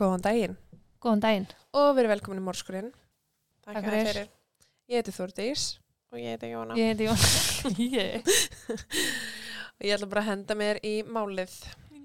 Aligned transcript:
Góðan 0.00 0.22
daginn 0.24 0.56
Góðan 1.00 1.20
daginn. 1.20 1.46
og 1.76 1.90
verið 1.96 2.08
velkomin 2.14 2.40
í 2.40 2.42
Mórskurinn. 2.44 2.90
Takk 3.64 3.84
fyrir. 3.84 4.28
Ég 4.88 4.96
heiti 5.00 5.12
Þórdís 5.12 5.62
og 6.10 6.18
ég 6.20 6.26
heiti 6.34 6.46
Jóna. 6.50 6.74
Ég 6.76 6.86
heiti 6.90 7.04
Jón. 7.04 7.18
Ég. 8.00 8.12
Og 9.76 9.82
ég 9.84 9.92
ætla 9.96 10.06
bara 10.10 10.20
að 10.24 10.30
henda 10.30 10.54
mér 10.56 10.76
í 10.84 11.02
málið. 11.04 11.52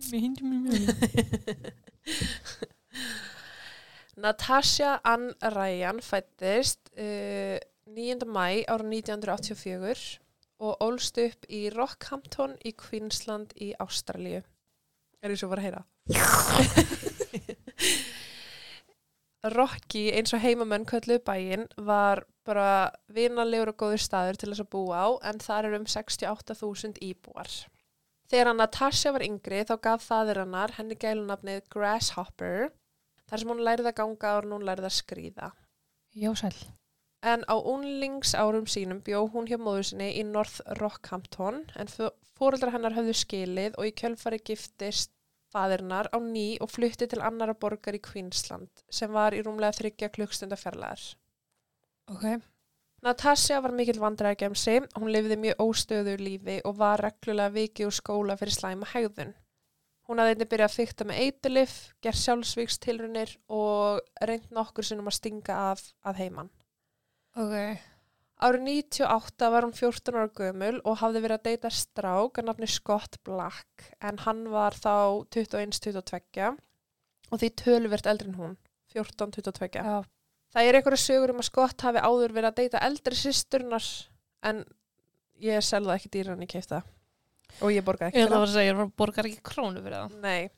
Natasha 4.25 4.91
Ann 5.03 5.33
Ryan 5.55 5.99
fættist 6.03 6.79
uh, 6.95 7.57
9. 7.87 8.25
mæ 8.27 8.63
ára 8.67 8.83
1984 8.83 10.19
og 10.63 10.77
ólst 10.83 11.17
upp 11.19 11.45
í 11.51 11.69
Rockhampton 11.71 12.55
í 12.63 12.71
Queensland 12.79 13.51
í 13.59 13.73
Ástralíu. 13.79 14.41
Er 15.23 15.29
því 15.31 15.37
svo 15.41 15.49
bara 15.51 15.61
að 15.63 15.67
heyra? 15.67 15.83
Rocky 19.53 20.07
eins 20.15 20.33
og 20.33 20.41
heimamenn 20.41 20.87
kölluð 20.89 21.21
bæinn 21.27 21.67
var 21.77 22.23
bara 22.47 22.91
vinalegur 23.13 23.73
og 23.73 23.77
góður 23.81 24.01
staður 24.01 24.39
til 24.41 24.51
þess 24.51 24.63
að 24.63 24.71
búa 24.73 25.01
á 25.05 25.07
en 25.29 25.41
þar 25.43 25.69
er 25.69 25.77
um 25.79 25.85
68.000 25.89 27.01
íbúar. 27.05 27.51
Þegar 28.29 28.55
Natasha 28.57 29.13
var 29.13 29.25
yngri 29.25 29.61
þá 29.69 29.75
gaf 29.81 30.07
fadir 30.07 30.41
hennar 30.41 30.73
henni 30.79 30.97
gælunafnið 30.97 31.67
Grasshopper 31.73 32.71
þar 33.29 33.41
sem 33.41 33.53
hún 33.53 33.61
lærið 33.67 33.91
að 33.91 33.97
ganga 33.99 34.33
og 34.39 34.49
hún 34.49 34.65
lærið 34.65 34.89
að 34.89 34.97
skrýða. 34.97 35.51
Jósæl. 36.15 36.55
En 37.25 37.45
á 37.49 37.55
unlingsárum 37.57 38.65
sínum 38.69 39.01
bjó 39.05 39.25
hún 39.33 39.49
hjá 39.49 39.57
móður 39.61 39.89
sinni 39.89 40.11
í 40.17 40.23
North 40.25 40.61
Rockhampton 40.79 41.63
en 41.75 41.89
fóreldrar 42.37 42.73
hennar 42.75 42.97
höfðu 42.97 43.15
skilið 43.17 43.77
og 43.79 43.89
í 43.89 43.93
kjölfari 43.97 44.41
giftist 44.45 45.14
faðirinnar 45.55 46.11
á 46.11 46.17
ný 46.19 46.47
og 46.61 46.71
flutti 46.73 47.07
til 47.07 47.23
annara 47.23 47.55
borgar 47.55 47.95
í 47.95 48.03
Queensland 48.03 48.83
sem 48.91 49.11
var 49.15 49.33
í 49.33 49.41
rúmlega 49.45 49.79
þryggja 49.79 50.11
klukkstunda 50.17 50.59
fjarlæðar. 50.59 51.07
Ok. 52.11 52.27
Natasja 53.05 53.59
var 53.61 53.73
mikill 53.75 54.01
vandræðagemsi, 54.01 54.79
hún 54.97 55.11
lifiði 55.13 55.37
mjög 55.41 55.59
óstöðu 55.61 56.15
lífi 56.19 56.59
og 56.65 56.77
var 56.79 57.03
reglulega 57.05 57.53
vikið 57.53 57.89
úr 57.89 57.97
skóla 57.99 58.37
fyrir 58.39 58.55
slæma 58.55 58.87
hegðun. 58.93 59.35
Hún 60.05 60.21
hafði 60.21 60.35
einnig 60.35 60.49
byrjað 60.49 60.71
að 60.71 60.77
fykta 60.79 61.05
með 61.09 61.21
eitilif, 61.25 61.75
gerð 62.01 62.21
sjálfsvíkstilrunir 62.21 63.35
og 63.57 64.01
reynd 64.29 64.51
nokkur 64.53 64.85
sinnum 64.85 65.09
að 65.09 65.17
stinga 65.19 65.57
af 65.71 65.85
að 66.05 66.21
heiman. 66.23 66.51
Ok. 67.37 67.55
Árið 68.43 68.65
98 68.67 69.49
var 69.53 69.63
hún 69.63 69.75
14 69.75 70.17
ára 70.19 70.31
gömul 70.35 70.79
og 70.83 70.97
hafði 70.99 71.21
verið 71.23 71.37
að 71.37 71.45
deyta 71.47 71.69
strák 71.71 72.41
að 72.41 72.47
nafni 72.49 72.67
Scott 72.67 73.15
Black 73.23 73.85
en 74.03 74.19
hann 74.25 74.41
var 74.51 74.75
þá 74.75 75.23
21-22 75.31 76.49
og 77.31 77.39
því 77.41 77.49
töluvert 77.61 78.09
eldri 78.11 78.33
en 78.33 78.39
hún, 78.41 78.57
14-22. 78.91 79.79
Já. 79.79 80.03
Það 80.55 80.67
er 80.67 80.79
einhverju 80.79 80.99
sögur 80.99 81.31
um 81.31 81.39
að 81.39 81.47
Scott 81.47 81.87
hafi 81.87 82.03
áður 82.03 82.35
verið 82.35 82.49
að 82.51 82.59
deyta 82.59 82.83
eldri 82.89 83.17
sýsturnar 83.19 83.87
en 84.51 84.61
ég 85.43 85.63
selða 85.63 85.95
ekki 85.95 86.11
dýran 86.17 86.43
í 86.43 86.49
keifta 86.51 86.83
og 87.63 87.71
ég 87.71 87.87
borgaði 87.87 88.11
Ég 88.11 88.19
ekki 88.19 88.27
ætla 88.27 88.37
fyrir 88.41 88.51
að 88.51 88.55
segja, 88.57 88.75
ég 88.75 88.93
borgar 88.99 89.29
ekki 89.29 89.43
krónu 89.47 89.83
fyrir 89.83 89.97
það. 90.01 90.19
Nei, 90.23 90.51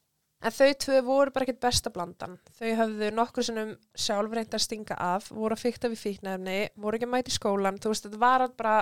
en 0.44 0.54
þau 0.54 0.70
tvö 0.84 1.02
voru 1.08 1.34
bara 1.34 1.48
ekkert 1.48 1.64
besta 1.64 1.92
blandan. 1.94 2.38
Þau 2.60 2.70
hafðu 2.82 3.10
nokkur 3.16 3.48
sinnum 3.48 3.74
sjálf 3.98 4.36
reynd 4.36 4.54
að 4.54 4.66
stinga 4.66 5.00
af, 5.02 5.32
voru 5.34 5.58
að 5.58 5.64
fykta 5.66 5.92
við 5.94 6.04
fíknefni, 6.04 6.60
voru 6.78 7.00
ekki 7.00 7.10
að 7.10 7.14
mæta 7.16 7.34
í 7.34 7.38
skólan, 7.38 7.82
þú 7.82 7.94
veist, 7.94 8.08
þetta 8.08 8.22
var 8.22 8.48
bara 8.60 8.78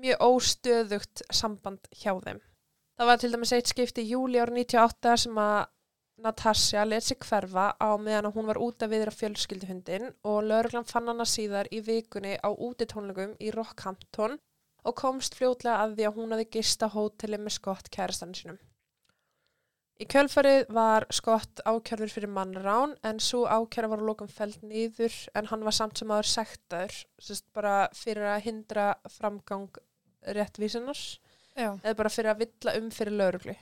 mjög 0.00 0.26
óstöðugt 0.26 1.22
samband 1.30 1.92
hjá 1.92 2.12
þeim. 2.24 2.40
Það 2.94 3.10
var 3.10 3.20
til 3.20 3.32
dæmis 3.34 3.52
eitt 3.54 3.70
skipti 3.70 4.04
í 4.04 4.12
júli 4.14 4.40
árið 4.40 4.60
98 4.62 5.16
sem 5.24 5.38
að 5.42 5.62
Natasja 6.22 6.84
let 6.86 7.02
sig 7.02 7.18
hverfa 7.18 7.74
á 7.74 7.90
meðan 7.98 8.30
hún 8.36 8.46
var 8.46 8.60
út 8.62 8.84
að 8.86 8.92
viðra 8.94 9.10
fjölskylduhundin 9.10 10.12
og 10.30 10.44
lögreglan 10.46 10.86
fann 10.86 11.10
hana 11.10 11.26
síðar 11.26 11.66
í 11.74 11.80
vikunni 11.82 12.36
á 12.38 12.54
útitónlegum 12.54 13.32
í 13.42 13.50
Rockhampton 13.50 14.36
og 14.84 14.94
komst 15.00 15.34
fljótlega 15.34 15.80
að 15.82 15.96
því 15.96 16.06
að 16.06 16.20
hún 16.20 16.36
hafi 16.36 16.46
gista 16.56 16.90
hóteli 16.94 17.40
með 17.42 17.56
skott 17.56 17.90
kærastann 17.90 18.36
sinum. 18.38 18.60
Í 20.02 20.06
kjölfarið 20.10 20.72
var 20.74 21.04
Scott 21.14 21.60
ákjörður 21.62 22.10
fyrir 22.10 22.30
mannrán 22.34 22.96
en 23.06 23.20
svo 23.22 23.44
ákjörða 23.46 23.92
var 23.92 24.00
að 24.02 24.08
lokum 24.08 24.30
feld 24.30 24.64
nýður 24.66 25.14
en 25.38 25.46
hann 25.52 25.62
var 25.62 25.76
samt 25.76 26.00
sem 26.00 26.10
aður 26.10 26.30
sektaður, 26.32 26.96
bara 27.54 27.74
fyrir 27.94 28.26
að 28.32 28.48
hindra 28.48 28.88
framgang 29.06 29.78
réttvísinars 30.34 31.04
eða 31.54 31.94
bara 31.94 32.10
fyrir 32.10 32.32
að 32.32 32.42
villa 32.42 32.74
um 32.80 32.90
fyrir 32.90 33.14
lauruglu. 33.20 33.54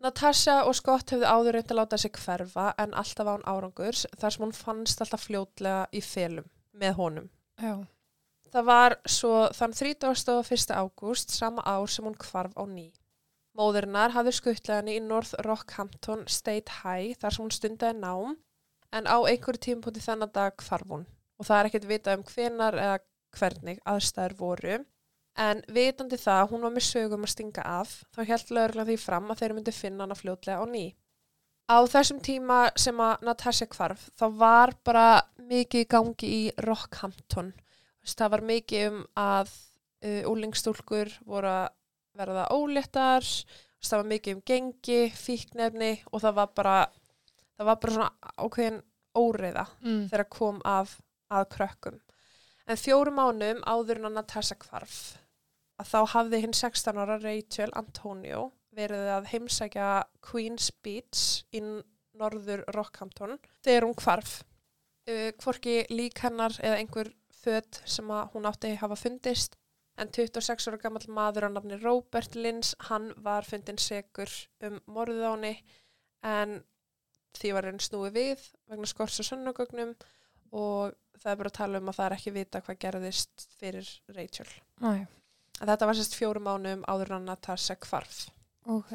Natasha 0.00 0.62
og 0.64 0.76
Scott 0.78 1.10
höfðu 1.12 1.26
áður 1.26 1.58
reynd 1.58 1.72
að 1.74 1.78
láta 1.80 1.98
sig 1.98 2.14
hverfa 2.14 2.70
en 2.78 2.94
alltaf 2.96 3.28
án 3.28 3.44
árangurs 3.50 4.06
þar 4.16 4.34
sem 4.34 4.44
hún 4.46 4.54
fannst 4.54 5.02
alltaf 5.02 5.26
fljótlega 5.26 5.88
í 5.92 6.02
felum 6.06 6.46
með 6.72 6.94
honum. 7.00 7.28
Já. 7.58 7.74
Það 8.48 8.68
var 8.70 8.96
svo 9.04 9.32
þann 9.52 9.74
31. 9.76 10.72
ágúst 10.72 11.34
sama 11.34 11.66
ár 11.66 11.90
sem 11.90 12.06
hún 12.06 12.16
kvarf 12.16 12.54
á 12.56 12.64
ný. 12.64 12.86
Móðurinnar 13.58 14.12
hafði 14.14 14.36
skuttlega 14.36 14.78
henni 14.78 14.98
í 15.00 15.02
North 15.02 15.34
Rockhampton 15.42 16.20
State 16.30 16.80
High 16.84 17.16
þar 17.18 17.34
sem 17.34 17.42
hún 17.42 17.54
stundaði 17.54 17.98
nám 17.98 18.36
en 18.94 19.08
á 19.10 19.18
einhverju 19.18 19.64
tímpúti 19.64 20.02
þennan 20.04 20.30
dag 20.34 20.54
kvarf 20.60 20.86
hún. 20.86 21.08
Og 21.38 21.48
það 21.48 21.58
er 21.58 21.68
ekkert 21.70 21.88
vitað 21.90 22.20
um 22.20 22.28
hvenar 22.28 22.78
eða 22.78 23.00
hvernig 23.34 23.80
aðstæður 23.82 24.36
voru. 24.38 24.78
En 25.38 25.62
vitandi 25.74 26.18
það 26.18 26.40
að 26.42 26.52
hún 26.52 26.64
var 26.66 26.74
með 26.74 26.86
sögum 26.86 27.26
að 27.26 27.32
stinga 27.34 27.64
af 27.66 27.96
þá 28.14 28.20
held 28.30 28.54
lögurlega 28.54 28.88
því 28.88 28.96
fram 29.02 29.28
að 29.30 29.42
þeir 29.42 29.54
myndi 29.56 29.74
finna 29.74 30.06
hana 30.06 30.18
fljótlega 30.18 30.62
á 30.62 30.66
ný. 30.70 30.84
Á 31.68 31.78
þessum 31.90 32.20
tíma 32.24 32.58
sem 32.80 33.02
að 33.02 33.26
Natasha 33.26 33.66
kvarf 33.70 34.06
þá 34.18 34.26
var 34.38 34.72
bara 34.86 35.08
mikið 35.50 35.88
gangi 35.90 36.30
í 36.30 36.42
Rockhampton. 36.64 37.52
Það 38.08 38.30
var 38.32 38.46
mikið 38.48 38.86
um 38.88 39.02
að 39.20 39.50
uh, 39.50 40.22
úlingstúlkur 40.30 41.10
voru 41.26 41.50
að 41.52 41.66
verða 42.18 42.46
óléttar, 42.54 43.26
það 43.82 44.00
var 44.02 44.08
mikið 44.12 44.34
um 44.36 44.42
gengi, 44.50 45.00
fíknefni 45.14 45.92
og 46.12 46.22
það 46.24 46.34
var 46.40 46.50
bara, 46.58 46.76
það 47.58 47.70
var 47.70 47.80
bara 47.84 47.94
svona 47.94 48.34
ákveðin 48.46 48.80
óreiða 49.18 49.66
Mm. 49.82 50.08
þegar 50.10 50.28
kom 50.30 50.60
af 50.64 50.98
að 51.30 51.48
krökkum. 51.54 52.00
En 52.68 52.76
fjórum 52.76 53.16
mánum 53.16 53.62
áður 53.64 53.96
en 54.02 54.08
að 54.10 54.16
Natasha 54.18 54.54
kvarf 54.60 54.98
að 55.80 55.86
þá 55.92 55.98
hafði 56.12 56.40
hinn 56.42 56.52
16 56.56 56.98
ára 56.98 57.16
Rachel 57.22 57.70
Antonio 57.78 58.52
verið 58.76 59.08
að 59.16 59.28
heimsækja 59.32 59.86
Queen's 60.22 60.70
Beach 60.82 61.44
í 61.54 61.62
norður 62.18 62.64
Rockhampton 62.74 63.38
þegar 63.64 63.86
hún 63.86 63.94
kvarf. 63.98 64.42
Uh, 65.08 65.30
hvorki 65.40 65.86
lík 65.90 66.18
hennar 66.20 66.52
eða 66.60 66.76
einhver 66.82 67.08
föt 67.32 67.80
sem 67.88 68.10
að 68.12 68.32
hún 68.34 68.44
átti 68.50 68.74
hafa 68.76 68.96
fundist 68.98 69.56
en 69.98 70.10
26 70.14 70.68
ára 70.70 70.80
gammal 70.82 71.04
maður 71.10 71.48
á 71.48 71.50
nafni 71.50 71.78
Robert 71.82 72.36
Lins, 72.38 72.74
hann 72.88 73.10
var 73.24 73.46
fundin 73.46 73.80
segur 73.82 74.30
um 74.62 74.78
henni 74.96 75.54
en 76.22 76.60
því 77.38 77.52
var 77.54 77.68
henni 77.68 77.84
snúið 77.84 78.14
við 78.16 78.46
vegna 78.70 78.88
skors 78.88 79.18
og 79.22 79.28
sönnugögnum 79.28 79.94
og 80.54 80.94
það 81.18 81.32
er 81.32 81.40
bara 81.42 81.52
að 81.52 81.58
tala 81.58 81.82
um 81.82 81.90
að 81.90 81.98
það 81.98 82.06
er 82.06 82.16
ekki 82.16 82.34
vita 82.34 82.62
hvað 82.64 82.80
gerðist 82.84 83.48
fyrir 83.58 83.90
Rachel. 84.16 84.48
Næ. 84.80 85.06
En 85.58 85.66
þetta 85.66 85.88
var 85.90 85.98
sérst 85.98 86.16
fjórum 86.18 86.46
mánum 86.46 86.84
áður 86.86 87.12
en 87.12 87.20
að 87.22 87.28
Natasha 87.32 87.74
kvarf. 87.82 88.28
Ok. 88.68 88.94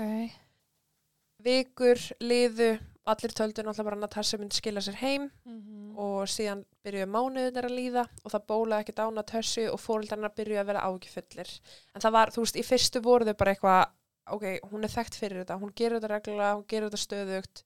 Vikur, 1.44 2.00
liðu, 2.24 2.78
allir 3.12 3.34
töldu 3.36 3.64
náttúrulega 3.66 3.84
bara 3.90 3.98
að 3.98 4.04
Natasha 4.06 4.38
myndi 4.40 4.56
skila 4.60 4.82
sér 4.86 4.96
heim 5.02 5.30
Mm. 5.46 5.98
og 6.00 6.24
síðan 6.32 6.64
byrjuði 6.86 7.06
mánuðin 7.14 7.58
að 7.62 7.74
líða 7.78 8.04
og 8.26 8.32
það 8.34 8.46
bólaði 8.50 8.82
ekkert 8.86 9.02
ána 9.06 9.24
tössu 9.30 9.66
og 9.70 9.78
fóreldarnar 9.84 10.32
byrjuði 10.34 10.62
að 10.62 10.70
vera 10.72 10.86
ágifullir. 10.88 11.52
En 11.94 12.02
það 12.02 12.12
var, 12.16 12.32
þú 12.34 12.42
veist, 12.46 12.58
í 12.58 12.64
fyrstu 12.66 13.02
voru 13.06 13.28
þau 13.28 13.36
bara 13.38 13.54
eitthvað, 13.54 13.92
ok, 14.34 14.46
hún 14.72 14.84
er 14.88 14.94
þekkt 14.96 15.20
fyrir 15.20 15.44
þetta, 15.44 15.60
hún 15.62 15.74
gerur 15.78 16.00
þetta 16.00 16.12
reglulega, 16.16 16.56
hún 16.58 16.66
gerur 16.74 16.90
þetta 16.90 17.04
stöðugt, 17.04 17.64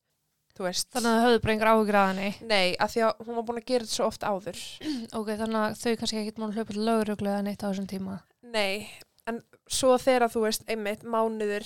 þú 0.57 0.65
veist. 0.67 0.89
Þannig 0.91 1.07
að 1.11 1.17
það 1.17 1.25
höfðu 1.27 1.41
bara 1.45 1.53
einhver 1.55 1.71
áhugur 1.71 1.99
að 2.01 2.07
henni. 2.11 2.31
Nei, 2.51 2.75
af 2.83 2.91
því 2.95 3.03
að 3.07 3.23
hún 3.27 3.35
var 3.39 3.47
búin 3.47 3.61
að 3.61 3.67
gera 3.71 3.85
þetta 3.87 3.95
svo 3.95 4.07
oft 4.11 4.27
áður. 4.27 4.63
Ok, 5.21 5.27
þannig 5.39 5.59
að 5.63 5.77
þau 5.83 5.95
kannski 6.01 6.21
ekkert 6.25 6.41
hlaupa 6.43 6.73
til 6.73 6.85
löguruglega 6.89 7.43
neitt 7.47 7.63
á 7.63 7.69
þessum 7.71 7.87
tíma. 7.93 8.17
Nei, 8.43 8.89
en 9.29 9.39
svo 9.69 9.95
þegar 10.01 10.27
þú 10.33 10.43
veist, 10.49 10.67
einmitt, 10.67 11.03
mánuður, 11.07 11.63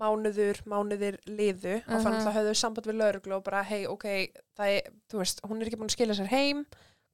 mánuður, 0.00 0.60
mánuður 0.66 1.18
liðu 1.26 1.76
og 1.82 1.92
Mhm. 1.94 2.04
þannig 2.04 2.26
að 2.26 2.36
höfðu 2.38 2.54
samband 2.56 2.86
við 2.86 2.98
lauruglu 3.00 3.34
og 3.36 3.44
bara, 3.44 3.62
hei, 3.62 3.86
ok, 3.86 4.04
það 4.56 4.68
er, 4.76 4.90
þú 5.10 5.18
veist, 5.18 5.40
hún 5.42 5.60
er 5.62 5.66
ekki 5.66 5.76
búin 5.80 5.90
að 5.90 5.96
skila 5.96 6.14
sér 6.14 6.26
heim, 6.32 6.66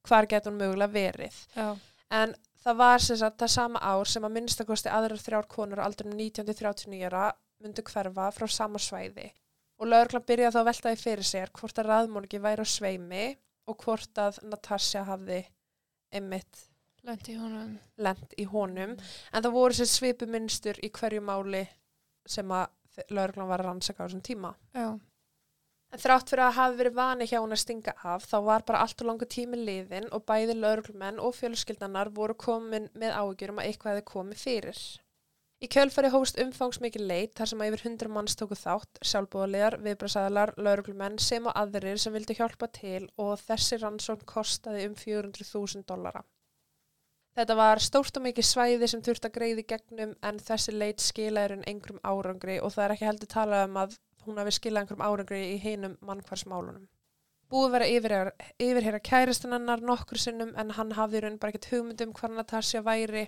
hvar 0.07 0.27
getur 0.27 0.51
hún 0.51 0.59
mögulega 0.61 0.91
verið? 0.93 1.35
Já. 1.55 1.77
En 2.11 2.35
það 2.65 2.77
var 2.77 2.99
sem 2.99 3.17
sagt 3.17 3.37
það 3.37 3.49
sama 3.49 3.79
ár 3.81 4.05
sem 4.07 4.23
að 4.23 4.31
minnstakosti 4.37 4.89
aðrar 4.89 5.17
þrjár 5.21 5.47
konur 5.47 5.79
á 5.81 5.85
aldrum 5.85 6.13
1939 6.13 7.03
ára 7.09 7.33
myndu 7.63 7.81
hverfa 7.83 8.31
frá 8.33 8.47
sama 8.49 8.77
svæði. 8.77 9.31
Og 9.79 9.87
lauruglan 9.87 10.23
byrjaði 10.23 10.53
þá 10.53 10.59
að 10.61 10.65
velta 10.69 10.89
því 10.93 11.01
fyrir 11.01 11.23
sér 11.27 11.49
hvort 11.51 11.79
að 11.81 11.89
raðmóniki 11.89 12.39
væri 12.41 12.61
á 12.63 12.67
sveimi 12.67 13.37
og 13.67 13.77
hvort 13.83 14.13
að 14.21 14.43
Natasja 14.43 15.03
hafði 15.05 15.45
einmitt 16.13 16.67
Lendi 17.05 17.33
í 17.35 17.37
honum. 17.39 17.79
lent 17.97 18.33
í 18.37 18.45
honum. 18.49 18.95
En 19.33 19.43
það 19.43 19.51
voru 19.53 19.73
sér 19.77 19.89
svipu 19.91 20.27
minnstur 20.27 20.79
í 20.81 20.89
hverju 20.89 21.21
máli 21.21 21.67
sem 22.25 22.47
að 22.49 22.67
lauruglan 23.09 23.51
var 23.51 23.63
að 23.63 23.69
rannsaka 23.69 24.03
á 24.03 24.05
þessum 24.07 24.23
tíma. 24.25 24.55
Já. 24.75 24.89
En 25.93 26.01
þrátt 26.01 26.31
fyrir 26.31 26.43
að 26.43 26.57
hafi 26.57 26.77
verið 26.81 26.95
vani 26.97 27.25
hjá 27.29 27.37
hún 27.37 27.55
að 27.55 27.61
stinga 27.61 27.93
af, 28.03 28.25
þá 28.27 28.37
var 28.43 28.63
bara 28.67 28.81
allt 28.83 29.01
og 29.03 29.07
langu 29.07 29.27
tími 29.31 29.61
liðin 29.61 30.09
og 30.11 30.25
bæði 30.27 30.57
lauruglumenn 30.57 31.21
og 31.23 31.37
fjölskyldanar 31.37 32.11
voru 32.17 32.35
komin 32.35 32.89
með 32.99 33.15
áhugjur 33.15 33.53
um 33.53 33.61
að 33.61 33.69
eitthvað 33.69 33.93
hefði 33.93 34.07
komið 34.09 34.41
fyrir. 34.41 34.81
Í 35.63 35.69
kjölfari 35.71 36.09
hóst 36.11 36.35
umfangsmikið 36.43 37.05
leit 37.07 37.37
þar 37.39 37.49
sem 37.49 37.61
að 37.63 37.69
yfir 37.71 37.85
100 37.87 38.11
manns 38.11 38.35
tóku 38.35 38.57
þátt, 38.59 38.99
sjálfbúðalegar, 39.07 39.77
viðbrasaðalar, 39.85 40.51
lauruglumenn 40.59 41.15
sem 41.23 41.47
og 41.47 41.55
aðrir 41.55 42.01
sem 42.01 42.13
vildi 42.13 42.35
hjálpa 42.35 42.67
til 42.75 43.05
og 43.15 43.37
þessi 43.45 43.79
rannsókn 43.79 44.27
kostaði 44.27 44.89
um 44.89 44.97
400.000 44.99 45.87
dollara. 45.87 46.25
Þetta 47.35 47.55
var 47.59 47.81
stórt 47.83 48.15
og 48.15 48.23
mikið 48.23 48.47
svæði 48.47 48.87
sem 48.87 49.01
þurfti 49.03 49.27
að 49.27 49.35
greiði 49.35 49.63
gegnum 49.67 50.11
en 50.23 50.37
þessi 50.39 50.71
leit 50.71 51.03
skilaður 51.03 51.57
en 51.57 51.65
einhverjum 51.67 52.03
árangri 52.07 52.61
og 52.63 52.71
það 52.71 52.85
er 52.85 52.93
ekki 52.95 53.07
heldur 53.09 53.31
talað 53.33 53.63
um 53.67 53.79
að 53.81 53.97
hún 54.25 54.39
hafi 54.39 54.53
skilað 54.55 54.85
einhverjum 54.85 55.03
árangri 55.03 55.41
í 55.49 55.57
hinum 55.59 55.97
mannkvarsmálunum. 56.07 56.85
Búið 57.51 57.73
verið 57.75 57.95
yfir, 57.97 58.15
yfirherra 58.57 59.01
kæristunannar 59.03 59.83
nokkur 59.83 60.21
sinnum 60.21 60.55
en 60.57 60.71
hann 60.77 60.95
hafði 60.95 61.25
raun 61.25 61.35
bara 61.41 61.51
ekkert 61.51 61.67
hugmyndum 61.73 62.15
hvað 62.15 62.39
Natasja 62.39 62.81
væri 62.85 63.27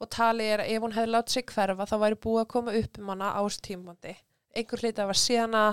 og 0.00 0.08
talið 0.14 0.52
er 0.54 0.62
að 0.62 0.70
ef 0.76 0.86
hún 0.86 0.96
hefði 0.96 1.12
látið 1.12 1.36
sig 1.36 1.50
hverfa 1.50 1.88
þá 1.90 1.96
væri 2.04 2.20
búið 2.24 2.40
að 2.44 2.50
koma 2.54 2.76
upp 2.78 3.02
um 3.02 3.10
hana 3.12 3.34
á 3.36 3.40
þessu 3.42 3.64
tímbondi. 3.66 4.14
Einhver 4.56 4.82
hliti 4.82 5.02
að 5.02 5.10
var 5.10 5.18
síðana, 5.20 5.64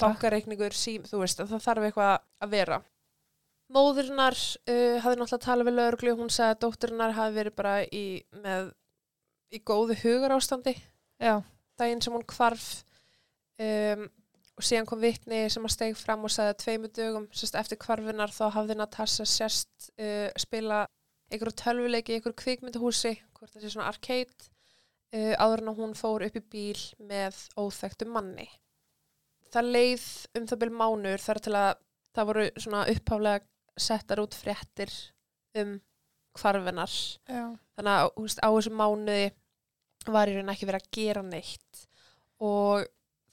bankareikningur, 0.00 0.76
sím, 0.76 1.02
þú 1.08 1.24
veist, 1.24 1.40
það 1.40 1.64
þarf 1.64 1.88
eitthvað 1.88 2.14
að 2.44 2.54
vera. 2.54 2.78
Móðurinnar 3.68 4.36
uh, 4.36 4.98
hafði 5.04 5.18
náttúrulega 5.20 5.44
talað 5.44 5.68
við 5.68 5.76
lögreglu, 5.76 6.14
hún 6.16 6.30
sagði 6.32 6.54
að 6.54 6.60
dótturinnar 6.64 7.16
hafi 7.18 7.34
verið 7.36 7.56
bara 7.58 7.74
í, 7.84 8.04
með, 8.44 8.70
í 9.52 9.60
góðu 9.60 9.98
hugar 10.02 10.36
ástandi 10.38 10.76
Já, 11.18 11.42
daginn 11.80 12.00
sem 12.04 12.14
hún 12.14 12.24
hvarf 12.30 12.68
um, 13.58 14.06
og 14.58 14.66
síðan 14.66 14.86
kom 14.88 15.00
vitni 15.02 15.44
sem 15.50 15.66
að 15.66 15.74
steg 15.74 15.98
fram 15.98 16.24
og 16.26 16.32
sagði 16.34 16.54
að 16.54 16.60
tveimu 16.62 16.90
dögum 16.94 17.26
sérst, 17.30 17.58
eftir 17.58 17.78
hvarfinar 17.82 18.32
þá 18.34 18.44
hafði 18.54 18.76
Natasha 18.78 19.26
sérst 19.28 19.90
uh, 19.98 20.30
spila 20.38 20.84
einhverju 21.28 21.58
tölvuleiki 21.60 22.14
í 22.14 22.18
einhverju 22.18 22.38
kvikmyndahúsi 22.40 23.14
hvort 23.36 23.52
það 23.52 23.66
sé 23.66 23.72
svona 23.74 23.90
arcade 23.90 24.48
uh, 25.14 25.34
áður 25.36 25.64
en 25.64 25.74
hún 25.76 25.98
fór 25.98 26.24
upp 26.26 26.38
í 26.40 26.44
bíl 26.54 26.86
með 27.10 27.38
óþekktu 27.58 28.08
manni. 28.10 28.48
Það 29.52 29.70
leið 29.74 30.08
um 30.38 30.48
það 30.48 30.62
byrjum 30.62 30.82
mánur 30.82 31.22
þar 31.22 31.42
til 31.44 31.54
að 31.58 31.70
það 32.16 32.30
voru 32.30 32.48
svona 32.56 32.86
upphaflega 32.92 33.46
settar 33.82 34.22
út 34.22 34.36
fréttir 34.36 34.92
um 35.58 35.78
hvarfinar 36.38 36.92
já. 37.28 37.44
þannig 37.76 37.92
að 37.94 38.10
veist, 38.22 38.40
á 38.42 38.48
þessum 38.48 38.78
mánuði 38.78 39.26
var 40.08 40.30
í 40.30 40.36
raun 40.36 40.52
ekki 40.52 40.68
verið 40.68 40.84
að 40.84 40.94
gera 40.98 41.24
neitt 41.26 41.84
og 42.44 42.86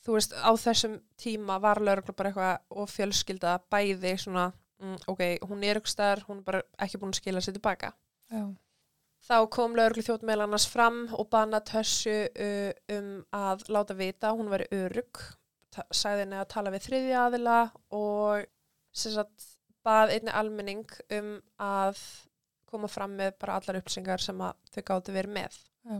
þú 0.05 0.17
veist 0.17 0.35
á 0.37 0.51
þessum 0.59 0.99
tíma 1.21 1.57
var 1.61 1.81
lögregla 1.83 2.15
bara 2.17 2.31
eitthvað 2.31 2.81
og 2.81 2.91
fjölskylda 2.91 3.55
bæði 3.73 4.15
svona 4.21 4.49
mm, 4.81 4.99
ok, 5.11 5.23
hún 5.49 5.65
er 5.65 5.79
ykkur 5.79 5.93
staðar, 5.93 6.25
hún 6.29 6.41
er 6.41 6.47
bara 6.49 6.63
ekki 6.81 7.01
búin 7.01 7.15
að 7.15 7.21
skila 7.21 7.43
sér 7.43 7.57
tilbaka 7.57 7.93
Já. 8.33 8.43
þá 9.25 9.37
kom 9.53 9.77
lögreglu 9.77 10.05
þjótt 10.07 10.25
meðal 10.27 10.47
annars 10.47 10.67
fram 10.69 11.05
og 11.13 11.29
bana 11.33 11.61
Tössu 11.65 12.25
um 12.97 13.09
að 13.35 13.67
láta 13.73 13.97
vita 13.97 14.33
hún 14.37 14.51
veri 14.53 14.69
örug 14.73 15.25
sagði 15.91 16.23
henni 16.23 16.39
að 16.39 16.51
tala 16.53 16.71
við 16.73 16.85
þriðja 16.87 17.25
aðila 17.25 17.59
og 17.97 18.45
sem 18.95 19.11
sagt 19.15 19.54
bað 19.85 20.15
einni 20.15 20.33
almenning 20.33 20.85
um 21.13 21.31
að 21.61 22.01
koma 22.69 22.89
fram 22.91 23.15
með 23.15 23.37
bara 23.39 23.59
allar 23.59 23.79
upplýsingar 23.79 24.23
sem 24.23 24.41
að 24.41 24.57
þau 24.73 24.83
gáttu 24.89 25.15
verið 25.15 25.35
með. 25.37 25.57
Já. 25.85 25.97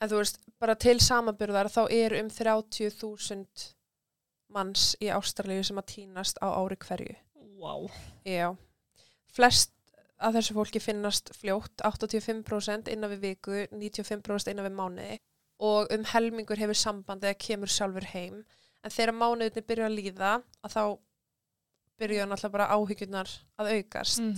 En 0.00 0.08
þú 0.08 0.22
veist, 0.22 0.40
bara 0.60 0.76
til 0.80 0.96
samanburðar 1.04 1.68
þá 1.72 1.82
er 1.92 2.16
um 2.20 2.30
30.000 2.32 3.66
manns 4.50 4.94
í 5.00 5.10
Ástralíu 5.12 5.64
sem 5.66 5.78
að 5.78 5.90
týnast 5.94 6.40
á 6.40 6.48
ári 6.48 6.78
hverju. 6.80 7.16
Wow. 7.60 7.90
Já. 8.24 8.54
Flest 9.30 9.74
af 10.20 10.34
þessu 10.36 10.56
fólki 10.56 10.80
finnast 10.82 11.30
fljótt, 11.36 11.84
85% 11.84 12.90
innan 12.92 13.12
við 13.14 13.26
viku, 13.28 13.60
95% 13.72 14.52
innan 14.52 14.68
við 14.68 14.76
mánuði 14.76 15.20
og 15.60 15.92
um 15.92 16.04
helmingur 16.08 16.60
hefur 16.60 16.76
sambandi 16.76 17.28
að 17.28 17.40
kemur 17.44 17.72
sjálfur 17.72 18.08
heim. 18.14 18.42
En 18.80 18.92
þegar 18.92 19.16
mánuðinni 19.16 19.64
byrja 19.68 19.88
að 19.90 19.96
líða 19.98 20.32
að 20.64 20.74
þá 20.74 20.82
byrjuðu 22.00 22.26
náttúrulega 22.30 22.56
bara 22.56 22.72
áhyggjurnar 22.74 23.36
að 23.60 23.72
aukast. 23.76 24.24
Mm 24.24 24.34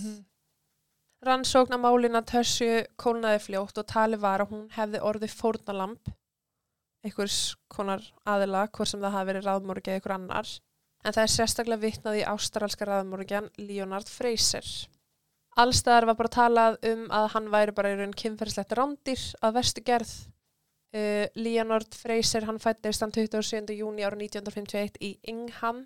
Rannsókn 1.23 1.71
að 1.71 1.79
málina 1.85 2.19
Tössu 2.27 2.83
kólnaði 2.99 3.39
fljótt 3.39 3.77
og 3.79 3.85
tali 3.87 4.17
var 4.19 4.41
að 4.43 4.49
hún 4.49 4.65
hefði 4.75 4.99
orðið 5.07 5.35
fórnalamb 5.39 6.09
einhvers 7.03 7.55
konar 7.71 8.03
aðila, 8.27 8.65
hvort 8.71 8.91
sem 8.91 8.99
það 8.99 9.15
hafi 9.17 9.29
verið 9.31 9.47
ráðmorgi 9.47 9.91
eða 9.91 9.99
einhver 9.99 10.15
annar. 10.17 10.51
En 11.03 11.15
það 11.15 11.23
er 11.23 11.31
sérstaklega 11.33 11.83
vitnað 11.83 12.19
í 12.19 12.25
ástralska 12.27 12.87
ráðmorgjan 12.87 13.49
Leonard 13.59 14.11
Fraser. 14.11 14.67
Allstaðar 15.59 16.09
var 16.09 16.19
bara 16.19 16.33
talað 16.35 16.77
um 16.89 17.07
að 17.13 17.27
hann 17.35 17.49
væri 17.53 17.75
bara 17.75 17.91
í 17.93 17.97
raun 17.99 18.15
kynferðislegt 18.17 18.75
rándir 18.79 19.25
að 19.43 19.57
verstu 19.59 19.83
gerð. 19.85 20.13
Uh, 20.93 21.25
Leonard 21.35 21.95
Fraser, 21.97 22.45
hann 22.47 22.61
fættist 22.61 23.03
hann 23.03 23.13
27. 23.15 23.73
júni 23.75 24.05
ára 24.05 24.17
1951 24.19 24.99
í 25.01 25.15
Ingham 25.31 25.85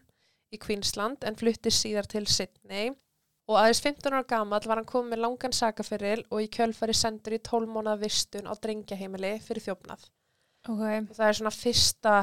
í 0.53 0.59
Queensland 0.61 1.23
en 1.27 1.35
flutti 1.39 1.71
síðar 1.73 2.07
til 2.09 2.25
Sydney 2.29 2.91
og 3.47 3.55
aðeins 3.61 3.81
15 3.83 4.11
ára 4.13 4.23
gamall 4.27 4.67
var 4.67 4.81
hann 4.81 4.87
komið 4.89 5.13
með 5.13 5.23
langan 5.23 5.55
sakaferil 5.55 6.23
og 6.29 6.41
í 6.43 6.49
kjölfari 6.51 6.95
sendur 6.95 7.37
í 7.37 7.41
12 7.43 7.69
mánuða 7.71 7.99
vistun 8.01 8.47
á 8.47 8.53
drengjaheimili 8.59 9.37
fyrir 9.43 9.63
þjófnað. 9.69 10.03
Ok. 10.67 10.83
Og 10.83 11.15
það 11.15 11.27
er 11.29 11.37
svona 11.39 11.55
fyrsta 11.55 12.15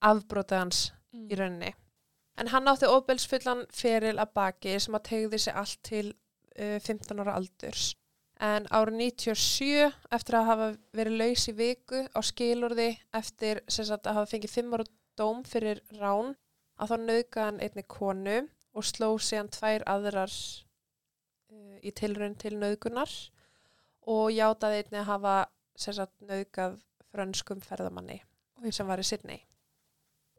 afbrótið 0.00 0.58
hans 0.62 0.80
Mm. 1.12 1.26
í 1.26 1.36
rauninni. 1.36 1.70
En 2.38 2.46
hann 2.52 2.68
átti 2.70 2.86
óbelsfullan 2.86 3.64
feril 3.74 4.16
að 4.22 4.32
baki 4.38 4.76
sem 4.80 4.94
að 4.94 5.02
tegði 5.08 5.38
sig 5.42 5.56
allt 5.58 5.80
til 5.82 6.04
uh, 6.56 6.78
15 6.78 7.18
ára 7.18 7.34
aldurs. 7.34 7.96
En 8.40 8.68
árið 8.70 8.96
97, 9.26 9.90
eftir 10.16 10.36
að 10.38 10.46
hafa 10.46 10.68
verið 10.96 11.18
laus 11.18 11.48
í 11.50 11.52
viku 11.58 12.04
á 12.14 12.20
skilurði 12.22 12.92
eftir 13.12 13.60
sagt, 13.66 14.06
að 14.06 14.14
hafa 14.20 14.30
fengið 14.30 14.54
5 14.54 14.72
ára 14.78 14.86
dóm 15.18 15.42
fyrir 15.44 15.82
rán, 15.98 16.36
að 16.80 16.92
þá 16.92 16.96
nauðga 17.04 17.46
hann 17.46 17.60
einni 17.60 17.84
konu 17.84 18.38
og 18.76 18.86
sló 18.86 19.12
síðan 19.20 19.50
tvær 19.52 19.84
aðrar 19.90 20.32
uh, 20.32 21.76
í 21.84 21.92
tilraun 21.96 22.36
til 22.40 22.56
nauðgunar 22.58 23.12
og 24.10 24.30
játaði 24.32 24.82
einni 24.82 25.02
að 25.02 25.10
hafa 25.10 25.36
sagt, 25.76 26.16
nauðgað 26.24 26.80
frönskum 27.10 27.62
ferðamanni 27.64 28.20
sem 28.70 28.88
var 28.88 29.00
í 29.00 29.06
Sydney. 29.06 29.40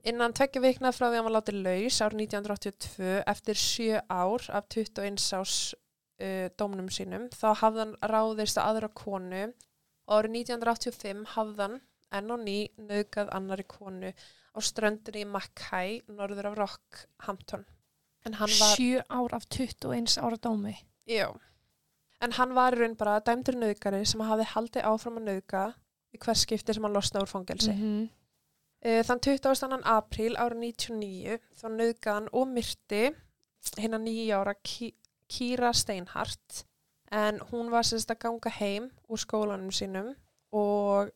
Innan 0.07 0.33
tveggja 0.33 0.61
vikna 0.63 0.89
frá 0.93 1.07
því 1.07 1.11
að 1.11 1.19
hann 1.19 1.27
var 1.27 1.35
látið 1.35 1.57
laus 1.65 1.99
ár 2.01 2.15
1982 2.17 3.11
eftir 3.29 3.59
sjö 3.61 4.01
ár 4.09 4.45
af 4.49 4.69
21 4.73 5.21
ás 5.37 5.55
uh, 5.75 6.47
dómnum 6.57 6.89
sínum 6.93 7.27
þá 7.35 7.51
hafði 7.61 7.83
hann 7.83 7.95
ráðist 8.09 8.57
að 8.57 8.71
aðra 8.71 8.89
konu 8.97 9.43
og 9.45 10.15
árið 10.17 10.37
1985 10.41 11.27
hafði 11.35 11.67
hann 11.67 11.77
enn 12.11 12.33
og 12.33 12.41
ný 12.43 12.57
nauðgað 12.77 13.31
annari 13.35 13.65
konu 13.67 14.11
á 14.11 14.59
ströndinni 14.59 15.23
í 15.23 15.29
Mackay, 15.29 16.01
norður 16.11 16.51
af 16.51 16.57
Rockhampton. 16.59 17.65
Var... 18.25 18.75
Sjö 18.75 19.01
ár 19.09 19.33
af 19.33 19.47
21 19.49 20.17
ára 20.21 20.37
dómi. 20.37 20.75
Já. 21.09 21.31
En 22.21 22.35
hann 22.37 22.53
var 22.53 22.75
í 22.75 22.81
raun 22.83 22.97
bara 22.99 23.19
dæmdur 23.25 23.57
nauðgari 23.57 24.03
sem 24.05 24.21
hafði 24.21 24.49
haldið 24.51 24.89
áfram 24.91 25.21
að 25.21 25.29
nauðga 25.29 25.63
í 26.13 26.19
hvers 26.21 26.43
skipti 26.45 26.75
sem 26.75 26.85
hann 26.85 26.93
losna 26.93 27.23
úr 27.23 27.31
fangelsi. 27.31 27.71
-hmm. 27.71 28.09
Uh, 28.81 29.03
þann 29.05 29.19
20. 29.21 29.81
apríl 29.85 30.35
ára 30.41 30.55
99 30.57 31.37
þá 31.53 31.67
nauðgaði 31.69 32.15
hann 32.15 32.29
og 32.33 32.47
myrti 32.49 33.01
hérna 33.77 33.99
nýja 34.01 34.39
ára 34.41 34.55
Ki 34.57 34.95
Kýra 35.29 35.69
Steinhardt 35.73 36.65
en 37.11 37.39
hún 37.51 37.69
var 37.69 37.85
sérst 37.85 38.09
að 38.09 38.23
ganga 38.25 38.49
heim 38.49 38.89
úr 39.07 39.21
skólanum 39.21 39.69
sínum 39.71 40.15
og 40.51 41.11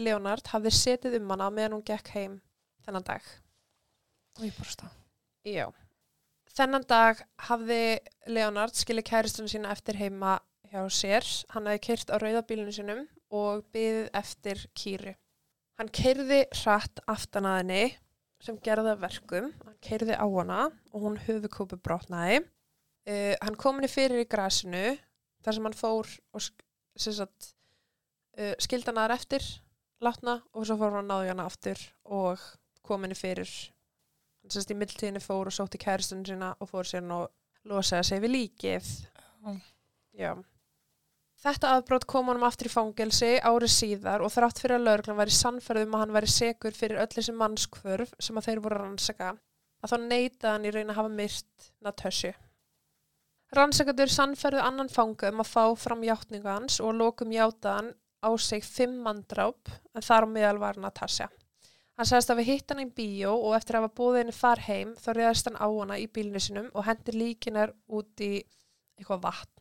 Leonard 0.00 0.48
hafði 0.52 0.72
setið 0.74 1.18
um 1.20 1.30
hana 1.34 1.50
meðan 1.52 1.78
hún 1.78 1.86
gekk 1.86 2.12
heim 2.16 2.40
þennan 2.86 3.06
dag. 3.06 3.24
Og 4.38 4.46
ég 4.46 4.56
bara 4.56 4.74
stað. 4.74 4.98
Já. 5.46 5.66
Þennan 6.50 6.86
dag 6.90 7.20
hafði 7.46 7.82
Leonard 8.30 8.76
skilið 8.76 9.06
kæristunum 9.10 9.50
sína 9.52 9.72
eftir 9.74 9.98
heima 10.00 10.38
hjá 10.70 10.82
sér. 10.92 11.26
Hann 11.54 11.68
hefði 11.70 11.82
kyrt 11.86 12.12
á 12.12 12.16
rauðabílinu 12.22 12.74
sínum 12.74 13.04
og 13.30 13.66
byðið 13.74 14.08
eftir 14.18 14.64
kýru. 14.76 15.14
Hann 15.80 15.92
keirði 15.94 16.42
hratt 16.62 17.00
aftan 17.08 17.48
að 17.48 17.60
henni 17.62 17.84
sem 18.44 18.58
gerði 18.64 18.96
verkum. 19.00 19.52
Hann 19.64 19.78
keirði 19.84 20.16
á 20.16 20.26
hana 20.26 20.66
og 20.90 21.06
hún 21.06 21.20
höfukópu 21.20 21.78
brotnaði. 21.80 22.42
Uh, 23.08 23.34
hann 23.40 23.56
kom 23.56 23.78
henni 23.78 23.88
fyrir 23.90 24.24
í 24.24 24.28
grasinu 24.28 24.92
þar 25.40 25.56
sem 25.56 25.66
hann 25.66 25.76
fór 25.76 26.10
og 26.36 26.44
sagt, 26.44 27.54
uh, 28.36 28.52
skildi 28.60 28.90
hann 28.90 29.00
aðra 29.00 29.16
eftir 29.16 29.46
látna 30.04 30.40
og 30.54 30.66
svo 30.66 30.78
fór 30.80 30.96
hann 30.96 31.04
að 31.04 31.10
náði 31.12 31.32
hana 31.32 31.46
aftur 31.50 31.82
og 32.04 32.42
kom 32.86 33.04
henni 33.04 33.18
fyrir 33.18 33.50
hann 34.40 34.54
sérst 34.54 34.72
í 34.72 34.78
mildtíðinni 34.78 35.22
fór 35.22 35.50
og 35.50 35.56
sótti 35.56 35.80
kæristunum 35.80 36.26
sína 36.28 36.54
og 36.58 36.70
fór 36.70 36.88
síðan 36.88 37.16
og 37.18 37.28
losaði 37.68 38.08
sig 38.08 38.22
við 38.24 38.34
líkið 38.36 38.94
Já. 40.20 40.34
Þetta 41.40 41.70
aðbrót 41.76 42.04
kom 42.10 42.28
honum 42.28 42.44
aftur 42.44 42.68
í 42.68 42.72
fangelsi 42.72 43.30
árið 43.40 43.72
síðar 43.72 44.24
og 44.24 44.32
þrátt 44.34 44.60
fyrir 44.60 44.76
að 44.76 44.86
lögreglan 44.88 45.20
væri 45.20 45.32
sannferð 45.32 45.86
um 45.86 45.94
að 45.96 46.02
hann 46.02 46.16
væri 46.16 46.32
segur 46.34 46.76
fyrir 46.76 47.00
öll 47.00 47.14
þessi 47.14 47.32
mannskvörf 47.36 48.12
sem 48.20 48.36
að 48.36 48.48
þeir 48.48 48.60
voru 48.66 48.76
að 48.76 48.84
rannsaka 48.84 49.30
að 49.80 49.94
þá 49.94 49.96
neitaði 50.02 50.52
hann 50.52 50.66
í 50.68 50.72
raun 50.74 50.92
að 50.92 50.98
hafa 50.98 51.12
myrt 51.14 51.70
Natasju. 51.86 52.32
Rannsakandur 53.56 54.12
sannferðu 54.12 54.60
annan 54.62 54.92
fanga 54.92 55.32
um 55.32 55.40
að 55.42 55.52
fá 55.54 55.64
fram 55.80 56.04
játningu 56.04 56.50
hans 56.50 56.76
og 56.84 56.92
lokum 56.98 57.32
játaðan 57.34 57.94
á 58.20 58.30
sig 58.38 58.64
fimm 58.64 59.00
mandráp 59.04 59.70
en 59.94 60.04
þar 60.04 60.26
á 60.26 60.28
meðal 60.28 60.58
var 60.62 60.80
Natasja. 60.80 61.28
Hann 61.96 62.08
sagðist 62.08 62.32
að 62.32 62.38
við 62.40 62.50
hitt 62.50 62.72
hann 62.72 62.82
í 62.84 62.90
bíó 62.96 63.32
og 63.36 63.54
eftir 63.56 63.76
að 63.76 63.84
hafa 63.84 63.96
búið 63.98 64.18
henni 64.22 64.32
far 64.36 64.62
heim 64.64 64.94
þá 64.96 65.10
reyðast 65.12 65.50
hann 65.50 65.58
á 65.60 65.68
hana 65.68 65.98
í 66.00 66.06
bílinu 66.08 66.40
sinum 66.40 66.70
og 66.72 66.86
hendi 66.86 67.16
líkinar 67.16 67.74
út 67.92 68.24
í 68.24 68.38
eitthvað 68.96 69.24
vatn. 69.26 69.56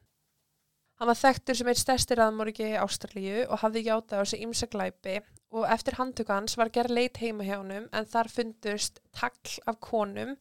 Hann 1.00 1.08
var 1.08 1.20
þekktur 1.20 1.56
sem 1.56 1.70
eitt 1.72 1.80
stærsti 1.80 2.16
raðmorgi 2.20 2.70
í 2.74 2.80
Ástralíu 2.80 3.44
og 3.48 3.62
hafði 3.62 3.86
játað 3.86 4.24
á 4.24 4.26
sig 4.28 4.42
ímsa 4.44 4.68
glæpi 4.72 5.20
og 5.56 5.68
eftir 5.72 5.96
handtöku 5.96 6.36
hans 6.36 6.58
var 6.60 6.72
gerð 6.76 6.96
leit 6.96 7.20
heima 7.20 7.48
hjá 7.48 7.58
honum 7.58 7.86
en 7.96 8.10
þar 8.14 8.32
fundust 8.32 9.00
tagl 9.16 9.54
af 9.68 9.80
konum 9.84 10.34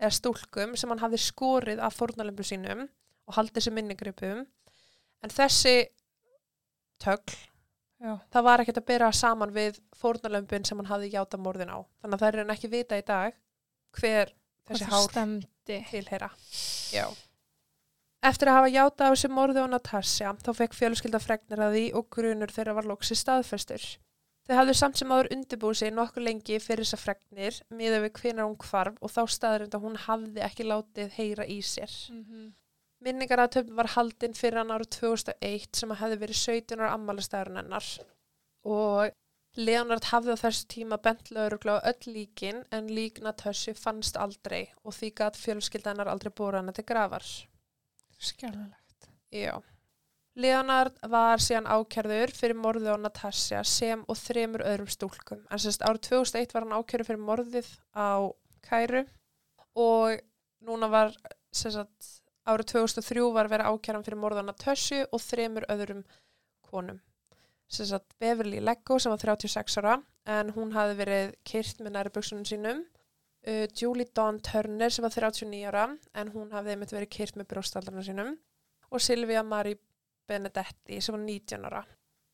eða 0.00 0.12
stúlkum 0.18 0.76
sem 0.76 0.92
hann 0.92 1.00
hafði 1.00 1.20
skorið 1.24 1.80
af 1.84 1.96
fórnalömbu 1.96 2.44
sínum 2.44 2.84
og 3.28 3.38
haldið 3.38 3.66
sem 3.66 3.76
minningripum 3.76 4.44
en 5.22 5.32
þessi 5.32 5.76
tögl 7.02 7.40
Já. 8.02 8.16
það 8.34 8.46
var 8.48 8.62
ekkert 8.62 8.80
að 8.80 8.88
bera 8.90 9.08
saman 9.14 9.54
við 9.54 9.76
fórnalömbin 9.94 10.64
sem 10.66 10.78
hann 10.80 10.90
hafði 10.90 11.12
játað 11.12 11.44
morðin 11.44 11.70
á 11.70 11.78
þannig 12.02 12.16
að 12.16 12.22
það 12.22 12.28
er 12.28 12.40
hann 12.42 12.54
ekki 12.56 12.70
vita 12.72 12.98
í 12.98 13.04
dag 13.06 13.36
hver 13.98 14.32
þessi 14.66 14.88
tilheyra. 15.66 16.30
Já. 16.92 17.06
Eftir 18.22 18.50
að 18.50 18.56
hafa 18.58 18.70
játað 18.70 19.06
á 19.06 19.12
þessi 19.12 19.30
morði 19.34 19.62
á 19.62 19.68
Natasja 19.70 20.32
þá 20.42 20.50
fekk 20.54 20.76
fjölskylda 20.78 21.20
fregnir 21.22 21.62
að 21.62 21.76
því 21.76 21.84
og 21.98 22.08
grunur 22.14 22.54
þeirra 22.54 22.76
var 22.78 22.88
loksi 22.90 23.18
staðfestur. 23.18 23.86
Þau 24.46 24.56
hafðu 24.58 24.74
samt 24.74 24.98
sem 24.98 25.10
áður 25.10 25.30
undirbúið 25.36 25.78
sig 25.78 25.92
nokkuð 25.94 26.26
lengi 26.26 26.58
fyrir 26.62 26.86
þessa 26.86 26.98
fregnir 26.98 27.58
miðað 27.70 28.06
við 28.06 28.12
hvenar 28.18 28.48
hún 28.48 28.58
hvarf 28.62 28.98
og 28.98 29.12
þá 29.14 29.22
staðarind 29.36 29.76
að 29.78 29.86
hún 29.86 30.00
hafði 30.06 30.42
ekki 30.46 30.66
látið 30.66 31.14
heyra 31.18 31.46
í 31.46 31.60
sér. 31.62 31.94
Mhm. 32.10 32.22
Minningar 32.30 32.61
að 33.02 33.52
töfum 33.56 33.76
var 33.76 33.92
haldinn 33.96 34.34
fyrir 34.38 34.60
hann 34.62 34.70
árið 34.74 34.92
2001 34.98 35.80
sem 35.80 35.90
að 35.90 36.00
hefði 36.04 36.20
verið 36.22 36.40
17 36.42 36.82
ára 36.82 36.94
ammælistæðurinn 36.96 37.60
hennar 37.62 37.88
og 38.62 39.10
Leonard 39.56 40.06
hafði 40.08 40.32
á 40.32 40.42
þessu 40.46 40.68
tíma 40.70 40.96
bent 41.02 41.28
laurugla 41.30 41.76
á 41.76 41.84
öll 41.90 42.12
líkin 42.14 42.62
en 42.72 42.88
lík 42.88 43.20
Natasju 43.20 43.74
fannst 43.76 44.16
aldrei 44.16 44.70
og 44.82 44.94
því 44.96 45.10
gat 45.18 45.36
fjölskylda 45.36 45.92
hennar 45.92 46.08
aldrei 46.08 46.32
bóra 46.32 46.62
hana 46.62 46.72
til 46.72 46.86
grafar. 46.88 47.26
Skjálfilegt. 48.16 49.10
Já. 49.28 49.60
Leonard 50.40 50.96
var 51.04 51.42
síðan 51.44 51.68
ákjærður 51.68 52.32
fyrir 52.32 52.56
morðið 52.56 52.96
á 52.96 53.04
Natasja 53.04 53.60
sem 53.68 54.06
og 54.08 54.16
þremur 54.16 54.64
öðrum 54.64 54.88
stúlkum. 54.88 55.44
En 55.52 55.60
sérst 55.60 55.84
árið 55.84 56.06
2001 56.08 56.54
var 56.56 56.64
hann 56.64 56.78
ákjærður 56.78 57.10
fyrir 57.10 57.24
morðið 57.28 57.68
á 57.92 58.32
Kæru 58.64 59.04
og 59.76 60.16
núna 60.64 60.88
var 60.88 61.12
sérst 61.52 62.21
árið 62.48 62.72
2003 62.74 63.24
var 63.34 63.50
verið 63.52 63.70
ákjæran 63.70 64.04
fyrir 64.06 64.20
morðið 64.22 64.42
á 64.42 64.48
Natasju 64.48 65.00
og 65.08 65.22
þremur 65.22 65.66
öðrum 65.72 66.02
konum. 66.66 66.98
Sérst 67.72 68.16
Beverly 68.20 68.60
Leggo 68.60 68.98
sem 69.00 69.12
var 69.12 69.22
36 69.22 69.78
ára 69.80 69.96
en 70.28 70.52
hún 70.56 70.74
hafði 70.76 70.98
verið 70.98 71.32
kyrt 71.48 71.80
með 71.80 71.96
næri 71.96 72.12
buksunum 72.14 72.44
sínum. 72.48 72.82
Uh, 73.42 73.66
Julie 73.74 74.06
Dawn 74.14 74.38
Turner 74.44 74.92
sem 74.92 75.02
var 75.02 75.14
39 75.14 75.62
ára 75.70 75.86
en 76.14 76.34
hún 76.34 76.52
hafði 76.54 76.74
einmitt 76.74 76.92
verið 76.94 77.10
kyrt 77.16 77.38
með 77.40 77.48
brjóstaldarna 77.54 78.04
sínum 78.06 78.36
og 78.92 79.02
Silvia 79.02 79.42
Marie 79.42 79.80
Benedetti 80.28 81.00
sem 81.00 81.16
var 81.16 81.24
19 81.24 81.66
ára. 81.70 81.82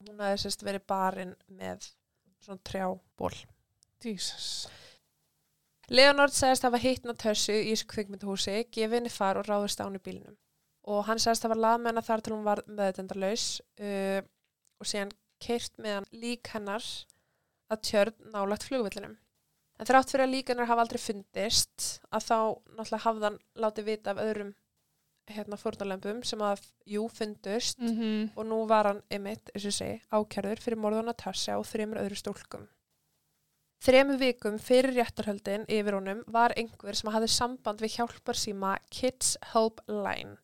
Hún 0.04 0.20
hafði 0.20 0.42
sérst 0.42 0.66
verið 0.66 0.84
barinn 0.90 1.32
með 1.54 1.88
svona 2.44 2.60
trjából. 2.66 3.32
Jesus. 4.04 4.68
Leonard 5.88 6.35
segist 6.37 6.66
hafa 6.66 6.80
hitt 6.83 7.07
Natasju 7.09 7.54
í 7.64 7.73
kvikmyndahúsi, 7.88 8.66
gefið 8.68 8.99
henni 8.99 9.12
far 9.12 9.40
og 9.40 9.49
ráðist 9.49 9.80
á 9.80 9.87
henni 9.87 10.00
í 10.00 10.04
bílnum. 10.04 10.37
Og 10.88 11.07
hann 11.09 11.21
segist 11.23 11.47
hafa 11.47 11.57
lað 11.57 11.80
með 11.80 11.90
hennar 11.92 12.09
þar 12.09 12.25
til 12.25 12.35
hún 12.35 12.45
var 12.45 12.62
meðetendarlaus 12.66 13.47
uh, 13.80 14.21
og 14.80 14.88
síðan 14.88 15.14
keirt 15.40 15.75
með 15.80 15.99
hann 15.99 16.11
lík 16.12 16.52
hennar 16.52 16.85
að 17.73 17.83
tjörn 17.88 18.30
nálagt 18.35 18.68
flugvillinum. 18.68 19.16
En 19.78 19.88
þrátt 19.88 20.12
fyrir 20.12 20.26
að 20.26 20.35
lík 20.35 20.52
hennar 20.52 20.68
hafa 20.68 20.85
aldrei 20.85 21.00
fundist 21.00 21.90
að 22.11 22.25
þá 22.26 22.38
náttúrulega 22.76 23.04
hafði 23.04 23.28
hann 23.28 23.42
látið 23.64 23.88
vita 23.92 24.12
af 24.12 24.23
öðrum 24.25 24.54
hérna 25.28 25.59
fórnalömpum 25.61 26.23
sem 26.25 26.40
að 26.45 26.64
jú 26.88 27.09
fundust 27.12 27.78
Mm 27.78 27.95
-hmm. 27.97 28.30
og 28.37 28.47
nú 28.47 28.66
var 28.66 28.87
hann 28.87 29.02
einmitt, 29.11 29.50
eins 29.54 29.66
og 29.66 29.73
segi, 29.73 30.02
ákjærður 30.11 30.61
fyrir 30.61 30.78
morðu 30.78 31.00
á 31.04 31.09
Natasja 31.09 31.59
og 31.59 31.66
þreymur 31.66 32.00
öðru 32.00 32.16
stúlkum. 32.16 32.68
Þremu 33.78 34.16
vikum 34.18 34.56
fyrir 34.58 34.97
réttarhöldin 34.97 35.64
yfir 35.70 35.94
honum 35.94 36.25
var 36.35 36.54
einhver 36.58 36.97
sem 36.99 37.11
hafði 37.14 37.28
samband 37.30 37.82
við 37.82 37.94
hjálparsíma 37.99 38.75
Kids 38.90 39.37
Help 39.52 39.80
Line. 39.87 40.35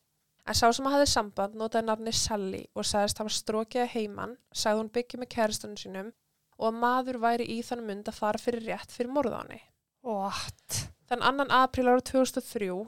En 0.47 0.55
sá 0.55 0.69
sem 0.77 0.87
hafði 0.87 1.09
samband 1.11 1.57
notaði 1.59 1.89
nafni 1.89 2.13
Sally 2.15 2.63
og 2.77 2.87
sagðist 2.87 3.19
hafa 3.19 3.33
strókið 3.35 3.83
að 3.83 3.95
heiman, 3.97 4.37
sagði 4.55 4.83
hún 4.83 4.91
byggja 4.95 5.21
með 5.21 5.31
kæristunum 5.35 5.81
sínum 5.81 6.11
og 6.59 6.67
að 6.69 6.81
maður 6.85 7.19
væri 7.25 7.47
í 7.51 7.61
þann 7.67 7.83
mund 7.89 8.11
að 8.11 8.21
fara 8.21 8.41
fyrir 8.41 8.69
rétt 8.69 8.95
fyrir 8.95 9.11
henni. 9.35 9.61
What? 10.05 10.85
Þann 11.09 11.25
annan 11.27 11.51
april 11.51 11.89
ára 11.89 12.05
2003 12.05 12.71
uh, 12.71 12.87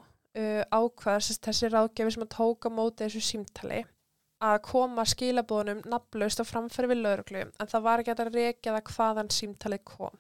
ákvaðast 0.71 1.43
þessi 1.43 1.73
ráðgjafi 1.73 2.15
sem 2.15 2.27
að 2.27 2.35
tóka 2.37 2.71
móti 2.71 3.07
þessu 3.07 3.25
símtali 3.25 3.83
að 4.47 4.61
koma 4.69 5.07
skilabóðunum 5.09 5.83
nafnlaust 5.89 6.39
á 6.39 6.45
framfæri 6.45 6.93
við 6.93 7.03
lauruglu 7.03 7.43
en 7.49 7.73
það 7.73 7.85
var 7.89 8.03
ekki 8.03 8.15
að 8.15 8.33
rekja 8.37 8.77
það 8.77 8.93
hvaðan 8.93 9.33
símtalið 9.33 9.85
kom. 9.89 10.17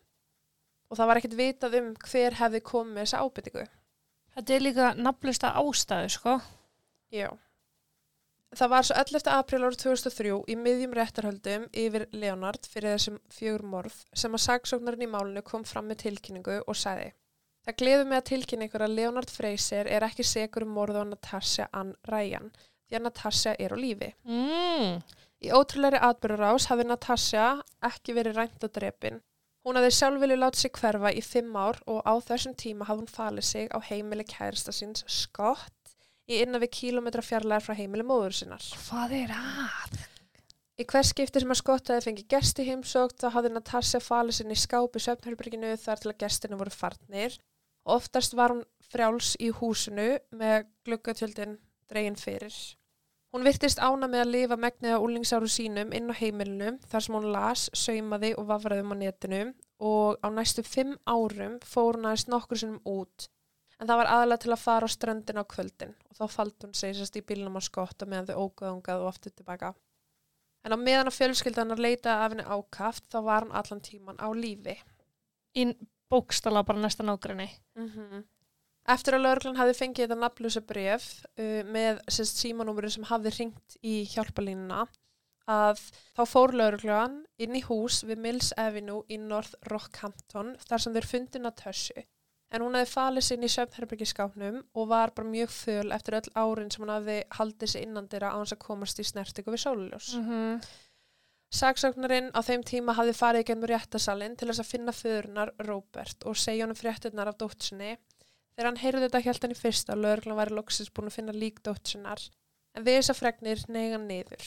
Og 0.90 0.98
það 0.98 1.10
var 1.10 1.20
ekkert 1.20 1.38
vitað 1.40 1.80
um 1.80 1.90
hver 2.06 2.38
hefði 2.40 2.62
komið 2.70 2.92
með 2.92 3.06
þessa 3.06 3.24
ábyrtingu. 3.24 3.66
Þetta 4.36 4.54
er 4.54 4.64
líka 4.64 4.92
nafnlusta 5.00 5.52
ástæðu, 5.58 6.12
sko. 6.12 6.38
Já. 7.14 7.28
Það 8.56 8.72
var 8.72 8.86
svo 8.86 8.96
11. 9.02 9.30
april 9.34 9.62
árið 9.66 9.78
2003 9.82 10.34
í 10.52 10.56
miðjum 10.60 10.94
réttarhöldum 10.96 11.66
yfir 11.76 12.06
Leonard 12.14 12.68
fyrir 12.70 12.94
þessum 12.94 13.18
fjögur 13.34 13.66
morð 13.66 13.96
sem 14.16 14.32
að 14.32 14.44
sagsóknarinn 14.46 15.08
í 15.08 15.10
málinu 15.10 15.42
kom 15.44 15.66
fram 15.66 15.90
með 15.90 16.04
tilkynningu 16.06 16.60
og 16.62 16.78
sagði 16.78 17.10
Það 17.66 17.78
gleður 17.80 18.04
mig 18.06 18.20
að 18.20 18.26
tilkynna 18.28 18.66
ykkur 18.68 18.82
að 18.86 18.92
Leonard 18.94 19.30
Fraser 19.34 19.88
er 19.90 20.04
ekki 20.06 20.22
segur 20.22 20.62
um 20.62 20.74
morðu 20.76 21.00
á 21.02 21.04
Natasja 21.10 21.64
Ann 21.74 21.96
Ryan 22.06 22.52
því 22.86 22.98
að 22.98 23.02
Natasja 23.02 23.54
er 23.58 23.74
á 23.74 23.76
lífi. 23.82 24.10
Mm. 24.22 25.00
Í 25.42 25.50
ótrúleiri 25.50 25.98
atbyrðurás 25.98 26.68
hafði 26.70 26.86
Natasja 26.86 27.48
ekki 27.88 28.14
verið 28.14 28.38
rænt 28.38 28.62
og 28.62 28.70
drepin. 28.76 29.18
Hún 29.66 29.74
hafði 29.80 29.94
sjálf 29.96 30.20
vilju 30.22 30.36
láta 30.38 30.60
sig 30.60 30.70
hverfa 30.78 31.10
í 31.10 31.22
fimm 31.26 31.56
ár 31.58 31.80
og 31.90 32.04
á 32.06 32.14
þessum 32.22 32.52
tíma 32.54 32.86
hafði 32.86 33.02
hún 33.02 33.10
falið 33.10 33.46
sig 33.48 33.72
á 33.74 33.78
heimili 33.82 34.22
kærista 34.22 34.70
síns 34.70 35.02
Scott 35.10 35.96
í 36.30 36.38
innan 36.44 36.62
við 36.62 36.70
kílometra 36.76 37.24
fjarlæðar 37.26 37.64
frá 37.64 37.74
heimili 37.74 38.06
móður 38.06 38.36
sinnar. 38.38 38.68
Hvað 38.86 39.16
er 39.24 39.34
að? 39.34 39.98
Í 40.78 40.86
hvers 40.86 41.10
skipti 41.10 41.42
sem 41.42 41.50
að 41.50 41.58
Scott 41.58 41.90
hefði 41.90 42.06
fengið 42.06 42.30
gesti 42.36 42.68
heimsókt 42.68 43.18
þá 43.18 43.26
hafði 43.34 43.52
Natasja 43.56 44.02
falið 44.06 44.38
sinni 44.38 44.54
í 44.54 44.62
skáp 44.62 44.94
í 44.94 45.02
söfnherbyrginu 45.02 45.74
þar 45.82 46.02
til 46.02 46.12
að 46.12 46.18
gestinu 46.22 46.60
voru 46.62 46.74
farnir 46.74 47.38
oftast 47.96 48.38
var 48.38 48.54
hún 48.54 48.64
frjáls 48.86 49.34
í 49.42 49.50
húsinu 49.50 50.12
með 50.30 50.66
gluggatjöldin 50.86 51.58
dregin 51.90 52.18
fyrir. 52.18 52.54
Hún 53.36 53.44
virtist 53.44 53.76
ána 53.84 54.06
með 54.08 54.22
að 54.22 54.30
lifa 54.32 54.56
megnið 54.56 54.94
á 54.96 55.04
úlingsáru 55.04 55.48
sínum 55.52 55.90
inn 55.92 56.08
á 56.08 56.16
heimilinu 56.16 56.70
þar 56.88 57.02
sem 57.04 57.16
hún 57.18 57.26
las, 57.34 57.64
saumaði 57.76 58.30
og 58.40 58.46
vafraði 58.48 58.84
um 58.86 58.94
á 58.94 58.96
netinu 58.96 59.40
og 59.84 60.16
á 60.24 60.32
næstu 60.32 60.62
fimm 60.64 60.94
árum 61.04 61.58
fór 61.60 61.98
hún 61.98 62.08
aðeins 62.08 62.30
nokkur 62.32 62.62
sinnum 62.62 62.78
út 62.88 63.26
en 63.76 63.90
það 63.90 64.00
var 64.00 64.10
aðalega 64.14 64.42
til 64.44 64.52
að 64.54 64.62
fara 64.62 64.88
á 64.88 64.94
ströndin 64.94 65.40
á 65.42 65.44
kvöldin 65.52 65.92
og 66.08 66.16
þá 66.16 66.24
faldi 66.32 66.64
hún 66.64 66.78
sig 66.80 66.94
sérst 66.96 67.18
í 67.20 67.24
bílnum 67.28 67.58
á 67.60 67.62
skott 67.66 68.06
og 68.06 68.08
meðan 68.08 68.30
þau 68.30 68.46
ógöðungað 68.46 69.04
og 69.04 69.10
aftur 69.10 69.34
tilbaka. 69.36 69.74
En 70.64 70.72
á 70.72 70.78
meðan 70.80 71.10
að 71.10 71.18
fjölskyldanar 71.18 71.82
leita 71.84 72.16
af 72.22 72.32
henni 72.32 72.46
ákaft 72.48 73.04
þá 73.12 73.18
var 73.20 73.44
hann 73.44 73.52
allan 73.52 73.84
tíman 73.84 74.16
á 74.16 74.32
lífi. 74.32 74.78
Í 75.60 75.76
bókstala 76.08 76.64
bara 76.64 76.80
næsta 76.80 77.04
nágrinni. 77.04 77.50
Mm 77.76 78.24
Eftir 78.86 79.16
að 79.16 79.24
lauruglan 79.24 79.58
hafði 79.58 79.78
fengið 79.80 80.04
þetta 80.04 80.20
nafnlusa 80.20 80.62
bref 80.62 81.08
uh, 81.40 81.62
með 81.66 82.02
símanúmurinn 82.12 82.94
sem 82.94 83.08
hafði 83.08 83.32
ringt 83.38 83.78
í 83.82 84.04
hjálpalínuna 84.12 84.84
að 85.50 85.80
þá 86.16 86.22
fór 86.26 86.54
lauruglan 86.58 87.20
inn 87.42 87.54
í 87.54 87.62
hús 87.66 88.02
við 88.06 88.20
Mills 88.22 88.52
Avenue 88.58 89.04
í 89.10 89.18
North 89.22 89.54
Rockhampton 89.70 90.54
þar 90.66 90.82
sem 90.82 90.94
þeir 90.96 91.10
fundi 91.10 91.42
Natasju. 91.42 92.06
En 92.54 92.62
hún 92.62 92.78
hefði 92.78 92.92
falið 92.92 93.24
sér 93.26 93.38
inn 93.38 93.46
í 93.46 93.52
söfnherbyggiskápnum 93.52 94.58
og 94.78 94.88
var 94.90 95.12
bara 95.14 95.28
mjög 95.28 95.50
föl 95.50 95.94
eftir 95.94 96.18
öll 96.20 96.28
árin 96.38 96.70
sem 96.70 96.84
hún 96.84 96.92
hafði 96.94 97.16
haldið 97.38 97.72
sér 97.72 97.86
innan 97.86 98.10
þeirra 98.10 98.34
á 98.34 98.38
hans 98.38 98.54
að 98.54 98.62
komast 98.62 99.02
í 99.02 99.06
snertingu 99.06 99.54
við 99.54 99.64
sóluljós. 99.64 100.12
-hmm. 100.28 100.68
Saksóknarinn 101.56 102.30
á 102.34 102.40
þeim 102.42 102.62
tíma 102.66 102.94
hafði 102.94 103.14
farið 103.14 103.40
í 103.40 103.46
gennum 103.50 103.70
réttasalinn 103.70 104.36
til 104.36 104.48
þess 104.48 104.62
að 104.62 104.70
finna 104.70 104.92
föðurnar 104.92 105.52
Robert 105.66 106.26
og 106.26 106.36
segja 106.36 106.64
honum 106.64 106.78
fréttinnar 106.78 107.30
af 107.30 107.38
dótsinni. 107.38 107.96
Þegar 108.56 108.70
hann 108.70 108.80
heyrði 108.80 109.04
þetta 109.04 109.22
hjælt 109.26 109.44
hann 109.44 109.52
í 109.52 109.58
fyrsta 109.58 109.92
og 109.92 110.02
lögreglan 110.02 110.40
væri 110.40 110.56
loksins 110.56 110.92
búin 110.96 111.10
að 111.10 111.18
finna 111.18 111.36
lík 111.36 111.60
dótsinnar. 111.66 112.22
En 112.76 112.86
við 112.86 113.02
þessa 113.02 113.16
fregnir 113.18 113.64
neyga 113.68 114.00
niður. 114.00 114.46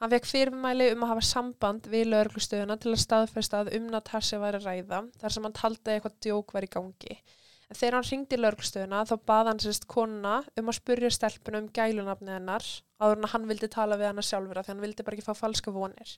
Hann 0.00 0.12
fekk 0.12 0.28
fyrirmæli 0.28 0.86
um 0.94 1.04
að 1.04 1.10
hafa 1.12 1.24
samband 1.28 1.88
við 1.92 2.08
lögreglustöðuna 2.14 2.78
til 2.80 2.94
að 2.94 3.02
staðfesta 3.02 3.60
að 3.60 3.74
um 3.76 3.90
Natasja 3.92 4.40
væri 4.40 4.60
að 4.60 4.70
ræða 4.70 5.02
þar 5.20 5.34
sem 5.34 5.48
hann 5.48 5.56
taldi 5.56 5.90
að 5.90 5.98
eitthvað 5.98 6.16
djók 6.24 6.56
var 6.56 6.64
í 6.64 6.70
gangi. 6.72 7.18
En 7.66 7.78
þegar 7.78 7.96
hann 7.98 8.06
ringdi 8.06 8.38
lörgstöðuna 8.38 9.02
þá 9.10 9.14
bað 9.28 9.50
hann 9.50 9.60
sérst 9.62 9.86
konuna 9.90 10.36
um 10.56 10.70
að 10.70 10.78
spurja 10.78 11.12
stelpuna 11.12 11.60
um 11.60 11.70
gælunafni 11.74 12.32
hennar 12.36 12.66
áður 13.02 13.18
en 13.18 13.28
að 13.28 13.32
hann 13.34 13.48
vildi 13.50 13.70
tala 13.72 13.98
við 13.98 14.10
hana 14.12 14.24
sjálfur 14.24 14.60
af 14.60 14.66
því 14.66 14.74
hann 14.74 14.84
vildi 14.84 15.06
bara 15.06 15.18
ekki 15.18 15.26
fá 15.26 15.40
falska 15.40 15.74
vonir. 15.74 16.12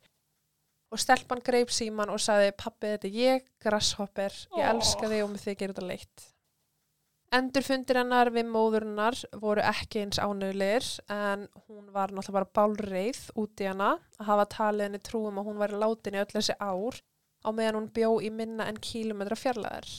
Og 0.93 1.01
stelpan 1.01 1.43
greip 1.45 1.73
síman 1.73 2.13
og 2.13 2.21
sagði 2.23 2.53
pappi 2.57 2.93
þetta 2.95 3.13
ég, 3.13 3.49
grasshopper, 3.65 4.35
ég 4.57 4.69
elska 4.75 5.09
þig 5.09 5.25
og 5.25 5.33
með 5.33 5.47
þig 5.47 5.59
gerir 5.63 5.75
þetta 5.75 5.89
leitt. 5.89 6.29
Endurfundir 7.29 7.99
hennar 8.01 8.31
við 8.33 8.47
móðurinnar 8.49 9.19
voru 9.37 9.61
ekki 9.69 10.01
eins 10.01 10.17
ánöðlir 10.17 10.87
en 11.13 11.43
hún 11.67 11.91
var 11.93 12.09
náttúrulega 12.09 12.37
bara 12.39 12.53
bálreið 12.57 13.19
út 13.37 13.61
í 13.61 13.67
hana 13.69 13.91
að 14.17 14.31
hafa 14.31 14.47
talið 14.55 14.87
henni 14.87 15.01
trúum 15.05 15.41
að 15.41 15.51
hún 15.51 15.59
væri 15.61 15.81
látin 15.83 16.17
í 16.17 16.23
öll 16.23 16.31
þessi 16.31 16.57
ár 16.57 16.97
á 17.45 17.49
meðan 17.53 17.77
hún 17.83 17.91
bjó 17.99 18.15
í 18.25 18.31
minna 18.33 18.69
en 18.71 18.81
kílometra 18.81 19.37
fjarlæðar. 19.37 19.91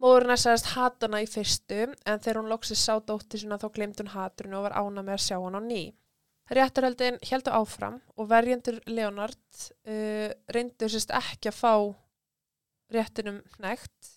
Móðurinn 0.00 0.40
sagðist 0.40 0.70
hata 0.72 1.06
hana 1.10 1.20
í 1.20 1.28
fyrstu 1.30 1.82
en 1.92 2.24
þegar 2.24 2.40
hún 2.40 2.50
loksist 2.54 2.88
sá 2.88 2.96
dóttir 2.96 3.44
sinna 3.44 3.60
þá 3.60 3.68
glemt 3.76 4.00
hún 4.00 4.14
haturinn 4.14 4.56
og 4.56 4.64
var 4.64 4.78
ána 4.80 5.04
með 5.04 5.18
að 5.18 5.24
sjá 5.26 5.36
hann 5.36 5.60
á 5.60 5.62
ný. 5.68 5.82
Réttarhöldin 6.48 7.20
heldur 7.28 7.60
áfram 7.60 8.00
og 8.16 8.32
verjendur 8.32 8.80
Leonard 8.88 9.68
uh, 9.84 10.32
reyndu 10.48 10.88
sérst 10.88 11.12
ekki 11.12 11.52
að 11.52 11.60
fá 11.60 11.74
réttinum 12.92 13.44
nekt. 13.60 14.16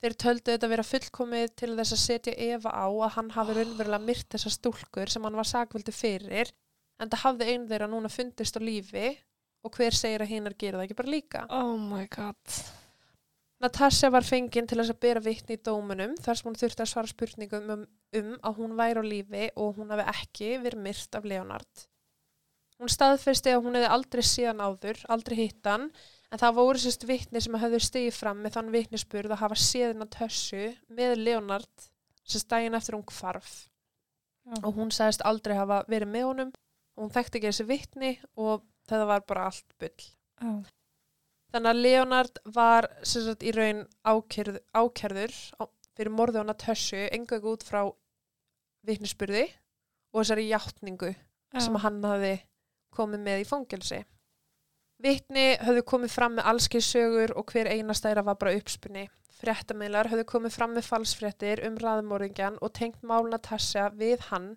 Þeir 0.00 0.16
töldu 0.16 0.54
þetta 0.54 0.68
vera 0.72 0.86
fullkomið 0.86 1.50
til 1.60 1.74
þess 1.76 1.92
að 1.92 2.02
setja 2.02 2.36
Eva 2.40 2.72
á 2.72 2.88
að 2.88 3.14
hann 3.18 3.30
hafi 3.34 3.56
raunverulega 3.58 4.06
myrt 4.06 4.28
þessar 4.32 4.54
stúlkur 4.54 5.12
sem 5.12 5.26
hann 5.26 5.36
var 5.36 5.48
sakvöldu 5.48 5.92
fyrir 5.92 6.52
en 7.00 7.10
það 7.10 7.24
hafði 7.24 7.48
einn 7.52 7.66
þeirra 7.68 7.88
núna 7.90 8.12
fundist 8.12 8.56
á 8.56 8.60
lífi 8.64 9.10
og 9.60 9.76
hver 9.76 9.96
segir 9.96 10.24
að 10.24 10.32
hinnar 10.32 10.56
gera 10.56 10.80
það 10.80 10.86
ekki 10.86 10.98
bara 11.02 11.14
líka. 11.14 11.42
Oh 11.52 11.76
my 11.76 12.06
god. 12.12 12.60
Natasja 13.60 14.08
var 14.08 14.24
fenginn 14.24 14.68
til 14.68 14.78
þess 14.80 14.94
að 14.94 15.02
bera 15.04 15.20
vitni 15.20 15.58
í 15.58 15.60
dómunum 15.60 16.14
þar 16.24 16.38
sem 16.38 16.48
hún 16.48 16.56
þurfti 16.56 16.84
að 16.86 16.92
svara 16.94 17.10
spurningum 17.10 17.72
um, 17.74 17.82
um 18.16 18.30
að 18.40 18.60
hún 18.62 18.76
væri 18.78 19.02
á 19.02 19.04
lífi 19.04 19.48
og 19.60 19.76
hún 19.76 19.92
hafi 19.92 20.06
ekki 20.14 20.54
verið 20.64 20.84
myrt 20.86 21.18
af 21.18 21.28
Leonard. 21.28 21.84
Hún 22.80 22.88
staðfesti 22.88 23.52
að 23.52 23.66
hún 23.66 23.76
hefði 23.76 23.90
aldrei 23.92 24.22
síðan 24.24 24.64
áður, 24.64 25.02
aldrei 25.12 25.36
hitt 25.42 25.68
hann, 25.68 25.90
en 26.30 26.40
það 26.40 26.56
voru 26.60 26.80
sérst 26.82 27.06
vitni 27.08 27.42
sem 27.42 27.58
höfðu 27.62 27.80
stigið 27.82 28.16
fram 28.16 28.40
með 28.44 28.56
þann 28.56 28.72
vitnispurð 28.74 29.34
að 29.34 29.42
hafa 29.42 29.58
séðin 29.58 30.04
að 30.04 30.12
tössu 30.16 30.64
með 30.94 31.16
Leonard 31.18 31.86
sérst 32.22 32.50
daginn 32.52 32.78
eftir 32.78 32.96
hún 32.96 33.06
hvarf 33.10 33.52
Já. 34.46 34.56
og 34.62 34.74
hún 34.78 34.92
sagðist 34.94 35.24
aldrei 35.26 35.56
hafa 35.58 35.82
verið 35.90 36.12
með 36.14 36.28
honum 36.28 36.52
og 36.96 37.04
hún 37.04 37.14
þekkti 37.14 37.40
ekki 37.40 37.50
þessi 37.50 37.66
vitni 37.68 38.12
og 38.38 38.66
það 38.90 39.06
var 39.10 39.24
bara 39.28 39.48
allt 39.50 39.74
bull. 39.80 40.06
Já. 40.40 40.52
Þannig 41.50 41.70
að 41.70 41.82
Leonard 41.82 42.38
var 42.54 42.86
sagt, 43.02 43.42
í 43.42 43.50
raun 43.54 43.82
ákærð, 44.06 44.60
ákærður 44.70 45.34
á, 45.58 45.62
fyrir 45.98 46.14
morði 46.14 46.42
á 46.42 46.44
Natasju 46.46 47.08
engaðu 47.10 47.56
út 47.56 47.66
frá 47.66 47.80
vitnisspurði 48.86 49.48
og 50.14 50.22
þessari 50.22 50.46
játningu 50.50 51.10
sem 51.58 51.74
að 51.74 51.84
hann 51.84 51.98
hafi 52.06 52.34
komið 52.94 53.24
með 53.26 53.42
í 53.42 53.48
fangelsi. 53.48 54.00
Vitni 55.00 55.54
höfðu 55.64 55.82
komið 55.88 56.12
fram 56.12 56.34
með 56.36 56.48
allskið 56.50 56.82
sögur 56.84 57.32
og 57.40 57.52
hver 57.52 57.70
einastæra 57.72 58.24
var 58.26 58.36
bara 58.40 58.52
uppspunni. 58.58 59.06
Fréttamiðlar 59.40 60.10
höfðu 60.12 60.26
komið 60.28 60.56
fram 60.58 60.74
með 60.76 60.88
falsfréttir 60.90 61.62
um 61.64 61.78
raðmóringjan 61.80 62.58
og 62.60 62.74
tengt 62.76 63.00
mál 63.00 63.24
Natasja 63.30 63.88
við 63.96 64.26
hann 64.28 64.50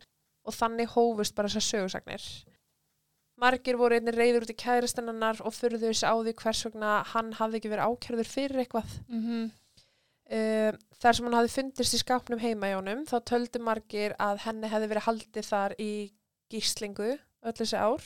og 0.44 0.58
þannig 0.58 0.92
hófust 0.98 1.36
bara 1.38 1.48
þessar 1.48 1.68
sögursagnir. 1.70 2.26
Margir 3.40 3.80
voru 3.80 3.96
einnig 3.98 4.18
reyður 4.18 4.46
út 4.46 4.52
í 4.52 4.58
kæristennannar 4.60 5.40
og 5.48 5.56
furðu 5.56 5.80
þessi 5.88 6.12
á 6.12 6.16
því 6.20 6.36
hvers 6.42 6.66
vegna 6.68 6.92
hann 7.14 7.32
hafði 7.40 7.62
ekki 7.62 7.72
verið 7.72 7.88
ákærður 7.94 8.30
fyrir 8.34 8.64
eitthvað. 8.66 8.98
Mhm. 9.08 9.52
Uh, 10.34 10.72
þar 11.04 11.16
sem 11.16 11.26
hann 11.28 11.36
hafði 11.36 11.52
fundist 11.52 11.96
í 11.96 12.00
skápnum 12.00 12.40
heima 12.40 12.70
í 12.72 12.76
honum 12.78 13.02
þá 13.06 13.18
töldu 13.28 13.60
margir 13.60 14.16
að 14.24 14.40
henni 14.46 14.70
hefði 14.72 14.88
verið 14.92 15.08
haldið 15.08 15.50
þar 15.50 15.76
í 15.84 15.92
gíslingu 16.50 17.10
öll 17.44 17.58
þessi 17.60 17.80
ár 17.80 18.06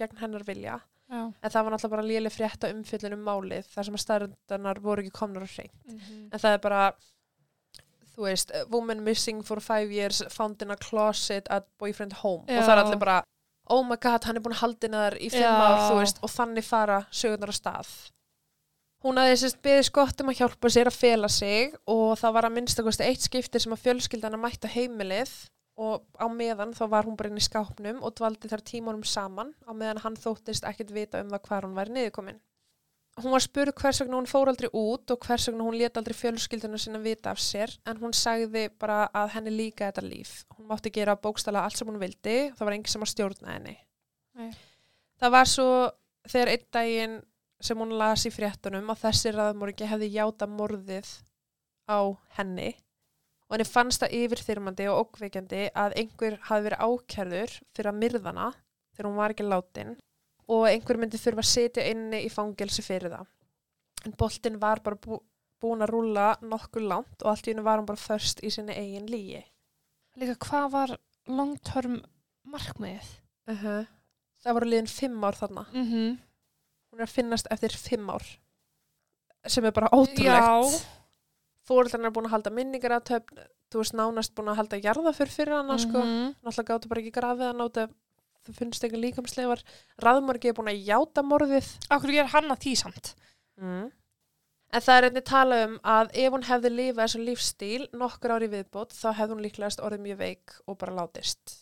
gegn 0.00 0.22
hennar 0.22 0.46
vilja. 0.48 0.78
Já. 1.10 1.22
En 1.42 1.50
það 1.50 1.64
var 1.66 1.72
náttúrulega 1.74 1.94
bara 1.96 2.06
léleg 2.06 2.32
frétta 2.34 2.70
umfyllun 2.70 3.16
um 3.16 3.24
málið 3.26 3.66
þar 3.72 3.88
sem 3.88 3.96
að 3.98 4.04
staðröndanar 4.04 4.80
voru 4.84 5.02
ekki 5.02 5.10
komnar 5.16 5.42
á 5.42 5.48
hrein. 5.50 5.72
Mhm. 5.88 6.28
En 6.32 6.38
það 6.38 6.54
er 6.54 6.62
bara, 6.62 6.82
þú 8.14 8.28
veist, 8.28 8.52
woman 8.70 9.02
missing 9.04 9.42
for 9.42 9.60
five 9.60 9.90
years 9.90 10.22
found 10.30 10.62
in 10.62 10.70
a 10.70 10.76
closet 10.76 11.48
at 11.50 11.66
boyfriend 11.78 12.12
home. 12.22 12.44
Já. 12.46 12.58
Og 12.60 12.64
það 12.68 12.76
er 12.76 12.84
allir 12.84 12.98
bara, 13.02 13.18
oh 13.70 13.82
my 13.82 13.96
god, 13.96 14.24
hann 14.24 14.36
er 14.36 14.40
búin 14.44 14.54
að 14.54 14.62
haldina 14.62 15.04
þar 15.10 15.18
í 15.18 15.30
fimm 15.30 15.44
ár, 15.66 15.94
veist, 15.98 16.18
og 16.22 16.30
þannig 16.30 16.64
fara 16.64 17.02
sögurnar 17.10 17.50
á 17.50 17.56
stað. 17.58 17.90
Hún 19.02 19.16
hafði 19.16 19.36
sérst 19.40 19.62
beðið 19.64 19.86
skott 19.88 20.20
um 20.20 20.28
að 20.28 20.40
hjálpa 20.42 20.68
sér 20.68 20.86
að 20.90 20.96
fela 21.00 21.28
sig 21.32 21.74
og 21.88 22.18
það 22.20 22.34
var 22.36 22.44
að 22.44 22.52
minnstakosti 22.58 23.06
eitt 23.06 23.22
skipti 23.24 23.58
sem 23.62 23.72
að 23.72 23.80
fjölskyldana 23.86 24.36
mætti 24.36 24.68
á 24.68 24.74
heimilið 24.76 25.30
og 25.80 26.04
á 26.20 26.28
meðan 26.28 26.74
þá 26.76 26.84
var 26.92 27.08
hún 27.08 27.16
bara 27.16 27.30
inn 27.30 27.40
í 27.40 27.44
skápnum 27.44 28.02
og 28.04 28.14
dvaldi 28.18 28.50
þar 28.50 28.62
tímunum 28.68 29.04
saman 29.06 29.54
á 29.64 29.72
meðan 29.72 30.02
hann 30.04 30.18
þóttist 30.20 30.66
ekkert 30.68 30.92
vita 30.92 31.22
um 31.24 31.30
það 31.32 31.46
hvar 31.48 31.66
hún 31.66 31.76
væri 31.78 31.94
niðurkomin. 31.96 32.40
Hún 33.20 33.34
var 33.34 33.42
spurð 33.42 33.74
hvers 33.80 34.00
vegna 34.00 34.18
hún 34.20 34.28
fór 34.30 34.48
aldrei 34.52 34.68
út 34.76 35.12
og 35.12 35.24
hvers 35.24 35.48
vegna 35.48 35.64
hún 35.66 35.76
let 35.80 35.96
aldrei 35.98 36.16
fjölskylduna 36.16 36.78
sinna 36.80 37.00
vita 37.02 37.32
af 37.32 37.40
sér 37.42 37.72
en 37.88 37.98
hún 38.00 38.14
sagði 38.16 38.68
bara 38.80 39.06
að 39.16 39.34
henni 39.36 39.54
líka 39.54 39.88
þetta 39.88 40.04
líf. 40.04 40.34
Hún 40.56 40.68
mátti 40.70 40.92
gera 40.94 41.16
bókstala 41.16 41.64
allt 41.64 41.80
sem 41.80 41.88
hún 41.88 42.00
vildi, 42.00 42.36
það 42.54 42.68
var 42.68 42.76
enginn 42.76 42.92
sem 42.92 43.06
að 43.06 43.12
stjórna 43.14 43.56
henni. 43.56 43.74
Nei. 44.38 44.52
Það 45.20 45.34
var 45.36 45.50
svo 45.50 45.72
þegar 46.28 46.52
einn 46.52 46.68
daginn 46.76 47.18
sem 47.60 47.82
hún 47.82 47.96
las 48.00 48.24
í 48.28 48.32
fréttunum 48.32 48.92
að 48.92 49.02
þessi 49.06 49.34
raðmorgi 49.36 49.88
hefði 49.90 50.12
játa 50.14 50.48
morðið 50.48 51.10
á 51.90 52.00
henni 52.38 52.70
og 53.50 53.56
henni 53.56 53.66
fannst 53.66 54.04
það 54.04 54.12
yfirþyrmandi 54.20 54.86
og 54.92 55.00
ókveikjandi 55.04 55.62
að 55.82 55.96
einhver 55.98 56.36
hafi 56.46 56.66
verið 56.68 56.84
ákærður 56.86 57.54
fyrir 57.74 57.90
að 57.90 57.98
myrðana 57.98 58.46
þegar 58.94 59.08
hún 59.08 59.18
var 59.18 59.34
ekki 59.34 59.46
látin 59.48 59.96
og 60.50 60.66
einhver 60.68 61.00
myndi 61.02 61.18
þurfa 61.18 61.42
að 61.42 61.50
setja 61.50 61.86
inni 61.90 62.22
í 62.26 62.30
fangelsi 62.30 62.84
fyrir 62.86 63.10
það. 63.10 63.26
En 64.06 64.14
boltinn 64.18 64.60
var 64.62 64.80
bara 64.84 64.98
bú, 65.02 65.18
búin 65.60 65.82
að 65.82 65.90
rúla 65.92 66.28
nokkuð 66.46 66.86
langt 66.92 67.24
og 67.24 67.32
allt 67.32 67.48
í 67.48 67.52
hennu 67.52 67.66
var 67.66 67.82
hún 67.82 67.90
bara 67.90 68.00
först 68.00 68.42
í 68.46 68.52
sinni 68.54 68.76
eigin 68.78 69.10
lígi. 69.10 69.42
Líka 70.18 70.38
hvað 70.46 70.68
var 70.70 70.94
long 71.26 71.56
term 71.66 71.98
markmiðið? 72.46 73.16
Uh 73.50 73.82
Það 74.40 74.56
voru 74.56 74.68
liðin 74.70 74.86
fimm 74.88 75.24
ár 75.26 75.36
þarna. 75.36 75.66
Mhm. 75.74 76.14
Hún 76.90 77.00
er 77.00 77.04
að 77.04 77.12
finnast 77.12 77.50
eftir 77.50 77.74
fimm 77.76 78.08
ár 78.08 78.24
sem 79.46 79.64
er 79.64 79.72
bara 79.72 79.90
ótrúlegt. 79.92 80.86
Fóreldarinn 81.70 82.08
er 82.08 82.14
búin 82.16 82.26
að 82.26 82.34
halda 82.34 82.50
minningar 82.54 82.96
að 82.96 83.04
töfn, 83.12 83.42
þú 83.70 83.82
veist 83.82 83.94
nánast 83.94 84.34
búin 84.34 84.50
að 84.50 84.58
halda 84.58 84.80
jarðaför 84.82 85.30
fyrir 85.30 85.54
hana 85.54 85.78
sko. 85.78 86.02
Mhm. 86.02 86.34
Náttúrulega 86.42 86.70
gáttu 86.72 86.90
bara 86.90 87.04
ekki 87.04 87.14
grafið 87.14 87.46
hann 87.46 87.62
át 87.62 87.80
að 87.84 87.94
það 88.46 88.58
finnst 88.58 88.84
ekki 88.88 89.00
líkamslegar. 89.04 89.62
Raðmorgi 90.02 90.50
er 90.50 90.58
búin 90.58 90.72
að 90.72 90.84
játa 90.88 91.22
morðið. 91.22 91.70
Akkur 91.94 92.14
ger 92.16 92.30
hann 92.34 92.50
að 92.50 92.62
því 92.64 92.74
samt? 92.82 93.14
Mm. 93.60 93.90
En 94.70 94.84
það 94.86 94.96
er 94.96 95.06
einnig 95.08 95.24
talað 95.26 95.64
um 95.66 95.78
að 95.82 96.12
ef 96.22 96.34
hún 96.34 96.46
hefði 96.46 96.70
lifað 96.70 97.00
þessu 97.04 97.22
lífstíl 97.26 97.88
nokkur 98.02 98.34
ári 98.36 98.48
viðbót 98.52 98.94
þá 98.94 99.08
hefði 99.18 99.34
hún 99.34 99.42
líklegast 99.46 99.82
orðið 99.82 100.04
mjög 100.04 100.20
veik 100.20 100.54
og 100.66 100.78
bara 100.78 100.94
látist. 100.94 101.56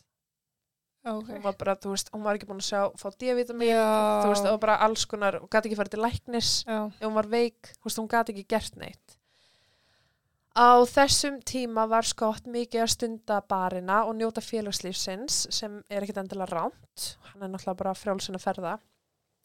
Ok. 1.09 1.31
Hún 1.31 1.45
var 1.45 1.57
bara, 1.57 1.77
þú 1.79 1.95
veist, 1.95 2.11
hún 2.13 2.25
var 2.27 2.37
ekki 2.37 2.49
búin 2.49 2.61
að 2.61 2.69
sjá, 2.69 2.81
fá 3.01 3.09
Já. 3.71 3.85
þú 4.25 4.33
veist, 4.33 4.49
var 4.51 4.61
bara 4.65 4.81
alls 4.85 5.07
konar, 5.09 5.39
og 5.41 5.49
gæti 5.49 5.71
ekki 5.71 5.79
farið 5.79 5.95
til 5.95 6.03
læknis. 6.05 6.51
Hún 7.01 7.15
var 7.17 7.31
veik, 7.33 7.73
hún 8.03 8.11
gati 8.11 8.35
ekki 8.35 8.45
gert 8.51 8.77
neitt. 8.77 9.18
Á 10.59 10.83
þessum 10.91 11.37
tíma 11.47 11.85
var 11.87 12.03
Scott 12.09 12.49
mikið 12.51 12.83
að 12.83 12.91
stunda 12.91 13.37
barina 13.47 14.01
og 14.09 14.17
njóta 14.19 14.43
félagslífsins 14.43 15.45
sem 15.55 15.77
er 15.89 16.03
ekkit 16.03 16.19
endilega 16.25 16.51
ránt. 16.59 17.05
Hann 17.31 17.45
er 17.47 17.53
náttúrulega 17.53 17.79
bara 17.79 17.95
frjálsinn 17.95 18.35
að 18.39 18.43
ferða. 18.49 18.73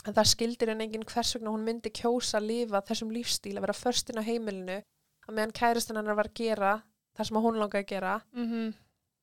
En 0.08 0.16
það 0.18 0.32
skildir 0.32 0.72
en 0.74 0.82
enginn 0.84 1.06
hvers 1.08 1.36
vegna 1.38 1.54
hún 1.54 1.64
myndi 1.68 1.92
kjósa 1.94 2.40
að 2.40 2.48
lifa 2.50 2.82
þessum 2.90 3.14
lífstíl, 3.14 3.54
að 3.60 3.66
vera 3.68 3.78
förstinn 3.78 4.20
á 4.20 4.24
heimilinu, 4.26 4.80
að 5.28 5.38
meðan 5.38 5.54
kæristinn 5.56 6.00
hennar 6.02 6.18
var 6.18 6.28
að 6.32 6.34
gera 6.42 6.74
það 7.16 7.30
sem 7.30 7.38
hún 7.46 7.60
langaði 7.62 7.84
að 7.86 7.92
gera 7.94 8.16
Mhm. 8.34 8.74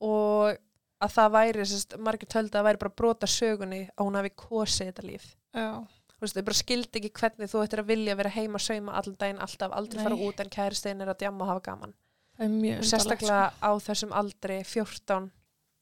og 0.01 0.57
að 1.03 1.11
það 1.17 1.33
væri, 1.35 1.99
margir 1.99 2.29
töldu 2.29 2.55
að 2.55 2.61
það 2.61 2.67
væri 2.71 2.79
bara 2.79 2.97
brota 2.97 3.27
sögunni 3.27 3.83
að 3.99 4.05
hún 4.07 4.15
hafi 4.21 4.31
kosið 4.37 4.87
þetta 4.93 5.05
líf 5.11 5.27
Já. 5.53 5.69
þú 5.83 6.00
veist, 6.21 6.37
þau 6.37 6.47
bara 6.47 6.61
skildi 6.61 7.01
ekki 7.01 7.13
hvernig 7.21 7.51
þú 7.51 7.65
ættir 7.65 7.83
að 7.83 7.91
vilja 7.91 8.17
vera 8.21 8.35
heima 8.35 8.61
að 8.61 8.67
sauma 8.67 8.95
allan 9.01 9.19
daginn 9.21 9.43
alltaf, 9.47 9.73
aldrei 9.73 10.05
fara 10.05 10.17
Nei. 10.17 10.25
út 10.29 10.41
en 10.41 10.55
kæristein 10.57 11.01
er 11.01 11.13
að 11.13 11.21
djamma 11.25 11.45
og 11.47 11.53
hafa 11.55 11.67
gaman 11.71 11.97
Það 12.37 12.47
er 12.47 12.55
mjög 12.57 12.79
og 12.79 12.89
sérstaklega 12.89 13.43
á 13.61 13.71
þessum 13.85 14.17
aldri 14.17 14.63
14 14.65 15.03
sko. 15.05 15.21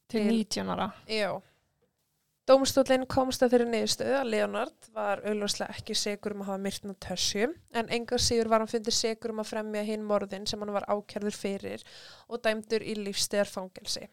til 0.08 0.26
19 0.26 0.74
ára. 0.74 0.90
já 1.06 1.30
Dómstólinn 2.48 3.04
komst 3.04 3.42
að 3.44 3.52
þeirri 3.52 3.64
niðurstöðu 3.68 4.14
að 4.16 4.30
Leonard 4.32 4.86
var 4.96 5.20
auðvarslega 5.20 5.74
ekki 5.74 5.96
segur 6.00 6.32
um 6.32 6.46
að 6.46 6.48
hafa 6.48 6.62
myrtna 6.64 6.94
tössu 7.04 7.42
en 7.76 7.90
engar 7.92 8.22
sigur 8.24 8.48
var 8.48 8.62
hann 8.62 8.70
fundið 8.70 8.96
segur 8.96 9.34
um 9.34 9.42
að 9.42 9.50
fremja 9.50 9.82
hinn 9.84 10.06
morðin 10.08 10.46
sem 10.48 10.64
hann 10.64 10.72
var 10.72 10.86
ákjærður 10.88 11.36
fyrir 11.36 11.84
og 12.24 12.40
dæmdur 12.46 12.86
í 12.88 12.94
lífstegar 12.96 13.50
fangelsi. 13.52 14.06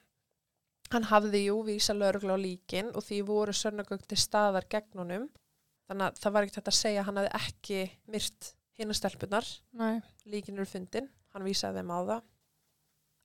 Hann 0.92 1.08
hafði 1.08 1.46
jú 1.46 1.62
vísa 1.64 1.96
lögregla 1.96 2.36
á 2.36 2.44
líkin 2.44 2.92
og 2.92 3.08
því 3.08 3.22
voru 3.30 3.56
sönnagögn 3.56 4.20
staðar 4.20 4.68
gegn 4.68 5.00
honum 5.00 5.30
þannig 5.90 6.06
að 6.08 6.22
það 6.22 6.36
var 6.36 6.46
ekkert 6.46 6.62
hægt 6.62 6.72
að 6.72 6.80
segja 6.80 7.02
að 7.02 7.10
hann 7.10 7.20
hafði 7.22 7.34
ekki 7.42 7.82
myrt 8.14 8.54
hinn 8.76 8.92
að 8.92 9.00
stelpunar 9.00 9.52
líkin 10.26 10.58
eru 10.58 10.68
fundin, 10.70 11.12
hann 11.34 11.46
vísaði 11.46 11.82
þeim 11.82 11.94
á 11.96 12.00
það. 12.10 12.24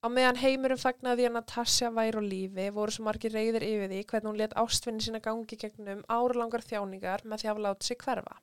Á 0.01 0.07
meðan 0.09 0.38
heimurinn 0.40 0.81
fagnaði 0.81 1.20
því 1.20 1.27
að 1.29 1.35
Natasja 1.35 1.88
væri 1.92 2.20
á 2.20 2.25
lífi 2.25 2.68
voru 2.73 2.92
svo 2.94 3.05
margir 3.05 3.35
reyðir 3.37 3.66
yfir 3.66 3.90
því 3.90 3.99
hvernig 4.09 4.31
hún 4.31 4.38
let 4.40 4.55
ástfinni 4.57 5.05
sína 5.05 5.20
gangi 5.20 5.59
gegnum 5.61 6.01
áralangar 6.09 6.64
þjáningar 6.64 7.27
með 7.29 7.42
því 7.42 7.51
að 7.53 7.61
láta 7.66 7.88
sig 7.88 8.01
hverfa. 8.01 8.38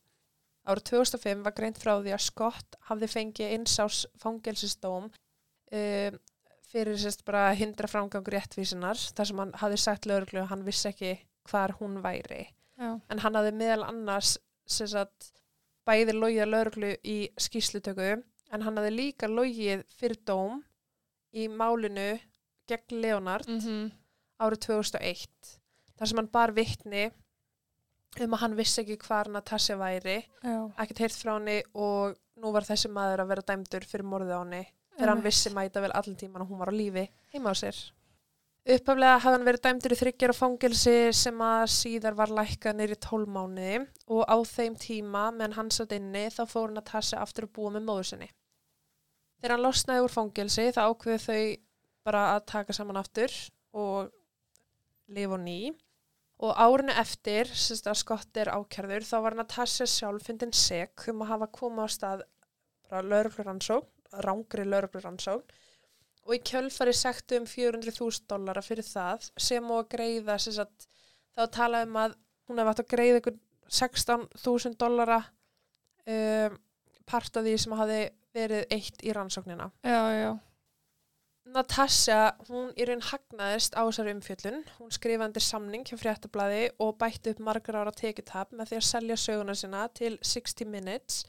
Árið 0.68 0.86
2005 0.92 1.46
var 1.48 1.56
greint 1.58 1.80
frá 1.82 1.94
því 1.96 2.14
að 2.14 2.26
Scott 2.28 2.78
hafði 2.90 3.10
fengið 3.10 3.56
einsás 3.56 4.04
fangelsistóm 4.22 5.08
um, 5.08 6.20
fyrir 6.68 7.00
sérst 7.00 7.24
bara 7.26 7.48
hindra 7.58 7.90
framgangur 7.90 8.36
réttvísinar 8.36 9.00
þar 9.18 9.30
sem 9.32 9.42
hann 9.42 9.56
hafði 9.62 9.82
sagt 9.82 10.06
lögreglu 10.10 10.44
að 10.44 10.52
hann 10.52 10.66
vissi 10.68 10.92
ekki 10.92 11.14
hvar 11.50 11.74
hún 11.80 12.02
væri. 12.04 12.44
Já. 12.78 12.90
En 13.10 13.20
hann 13.24 13.38
hafði 13.40 13.54
meðal 13.58 13.84
annars 13.88 14.38
að 14.94 15.30
bæði 15.88 16.14
logið 16.18 16.50
lögreglu 16.52 16.96
í 17.04 17.18
skýslutöku 17.40 18.10
en 18.18 18.62
hann 18.66 18.78
hafði 18.78 18.92
líka 18.96 19.30
logið 19.32 19.86
fyrir 19.98 20.20
dóm 20.28 20.62
í 21.34 21.48
málinu 21.48 22.20
gegn 22.68 23.02
Leonard 23.02 23.48
Mm 23.48 23.92
árið 24.38 24.60
2001 24.68 25.56
þar 25.98 26.10
sem 26.12 26.20
hann 26.22 26.28
bar 26.30 26.52
vittni 26.54 27.08
um 28.22 28.34
að 28.36 28.42
hann 28.44 28.56
vissi 28.58 28.84
ekki 28.84 28.98
hvar 29.08 29.30
Natasja 29.34 29.78
væri 29.80 30.20
ekkert 30.78 31.00
heyrt 31.00 31.18
frá 31.18 31.32
henni 31.40 31.56
og 31.74 32.14
nú 32.38 32.52
var 32.54 32.68
þessi 32.68 32.92
maður 32.94 33.24
að 33.24 33.32
vera 33.32 33.46
dæmdur 33.48 33.88
fyrir 33.90 34.06
morðið 34.06 34.36
á 34.38 34.42
henni 34.44 34.62
þegar 34.94 35.10
hann 35.10 35.24
vissi 35.26 35.50
mæta 35.56 35.82
vel 35.82 35.92
allan 35.98 36.20
tíman 36.22 36.44
að 36.46 36.52
hún 36.52 36.62
var 36.62 36.70
á 36.70 36.76
lífi 36.78 37.08
heima 37.34 37.50
á 37.50 37.56
sér. 37.58 37.78
Upphaflega 38.68 39.20
hafði 39.24 39.32
hann 39.32 39.46
verið 39.48 39.62
dæmdur 39.64 39.94
í 39.94 39.96
þryggjar 39.96 40.32
og 40.34 40.36
fangelsi 40.36 40.94
sem 41.16 41.38
að 41.40 41.62
síðar 41.72 42.16
var 42.18 42.34
lækkað 42.36 42.74
nýri 42.76 42.98
tólmániði 43.00 43.78
og 44.12 44.26
á 44.28 44.36
þeim 44.44 44.74
tíma 44.82 45.22
meðan 45.32 45.54
hann 45.56 45.70
satt 45.72 45.94
inni 45.96 46.26
þá 46.36 46.42
fór 46.52 46.66
hann 46.66 46.82
að 46.82 46.90
tassa 46.90 47.22
aftur 47.24 47.48
að 47.48 47.54
búa 47.56 47.72
með 47.72 47.86
móður 47.88 48.10
sinni. 48.10 48.28
Þegar 49.40 49.54
hann 49.54 49.64
losnaði 49.64 50.04
úr 50.04 50.12
fangelsi 50.12 50.66
þá 50.76 50.82
ákveðu 50.84 51.22
þau 51.24 51.46
bara 52.10 52.24
að 52.34 52.42
taka 52.52 52.76
saman 52.76 53.00
aftur 53.00 53.38
og 53.72 54.12
lifa 55.16 55.40
ný 55.46 55.60
og 56.44 56.60
árinu 56.60 56.98
eftir, 57.00 57.48
sérst 57.48 57.88
að 57.88 58.02
Scott 58.02 58.42
er 58.42 58.52
ákjærður, 58.52 59.08
þá 59.08 59.18
var 59.24 59.38
Natasja 59.40 59.88
sjálf 59.88 60.28
fyndin 60.28 60.52
sek 60.52 61.08
um 61.14 61.24
að 61.24 61.32
hafa 61.32 61.48
komið 61.56 61.88
á 61.88 61.96
stað 61.96 62.28
bara 62.84 63.08
laurugluransókn, 63.16 63.88
rángri 64.28 64.68
laurugluransókn 64.68 65.56
og 66.28 66.36
í 66.36 66.44
kjölfari 66.44 66.94
sektu 66.96 67.40
um 67.40 67.48
400.000 67.48 68.28
dollara 68.30 68.64
fyrir 68.66 68.86
það 68.86 69.30
sem 69.40 69.72
og 69.72 69.86
að 69.86 69.92
greiða 69.96 70.36
að 70.36 70.88
þá 71.38 71.44
talaði 71.56 71.90
um 71.90 72.00
að 72.04 72.16
hún 72.48 72.60
hefði 72.62 72.74
átt 72.74 72.84
að 72.84 72.92
greiða 72.96 73.22
ykkur 73.22 73.38
16.000 73.78 74.78
dollara 74.80 75.22
um, 76.08 76.58
part 77.08 77.40
af 77.40 77.48
því 77.48 77.56
sem 77.64 77.78
hafi 77.80 78.02
verið 78.38 78.76
eitt 78.76 79.02
í 79.04 79.16
rannsóknina. 79.16 79.70
Já, 79.88 80.04
já. 80.16 80.32
Natasja, 81.48 82.34
hún 82.50 82.74
í 82.76 82.86
raun 82.88 83.04
hagnaðist 83.08 83.78
á 83.80 83.88
þessari 83.88 84.12
umfjöllun. 84.18 84.60
Hún 84.82 84.92
skrifaði 84.92 85.30
undir 85.30 85.46
samning 85.46 85.86
hjá 85.88 85.96
fréttablaði 86.00 86.66
og 86.84 86.98
bætti 87.00 87.32
upp 87.32 87.40
margar 87.48 87.80
ára 87.80 87.94
tekjutab 87.96 88.52
með 88.52 88.74
því 88.74 88.80
að 88.82 88.88
selja 88.90 89.20
söguna 89.24 89.56
sinna 89.56 89.86
til 89.96 90.18
60 90.20 90.68
Minutes 90.74 91.22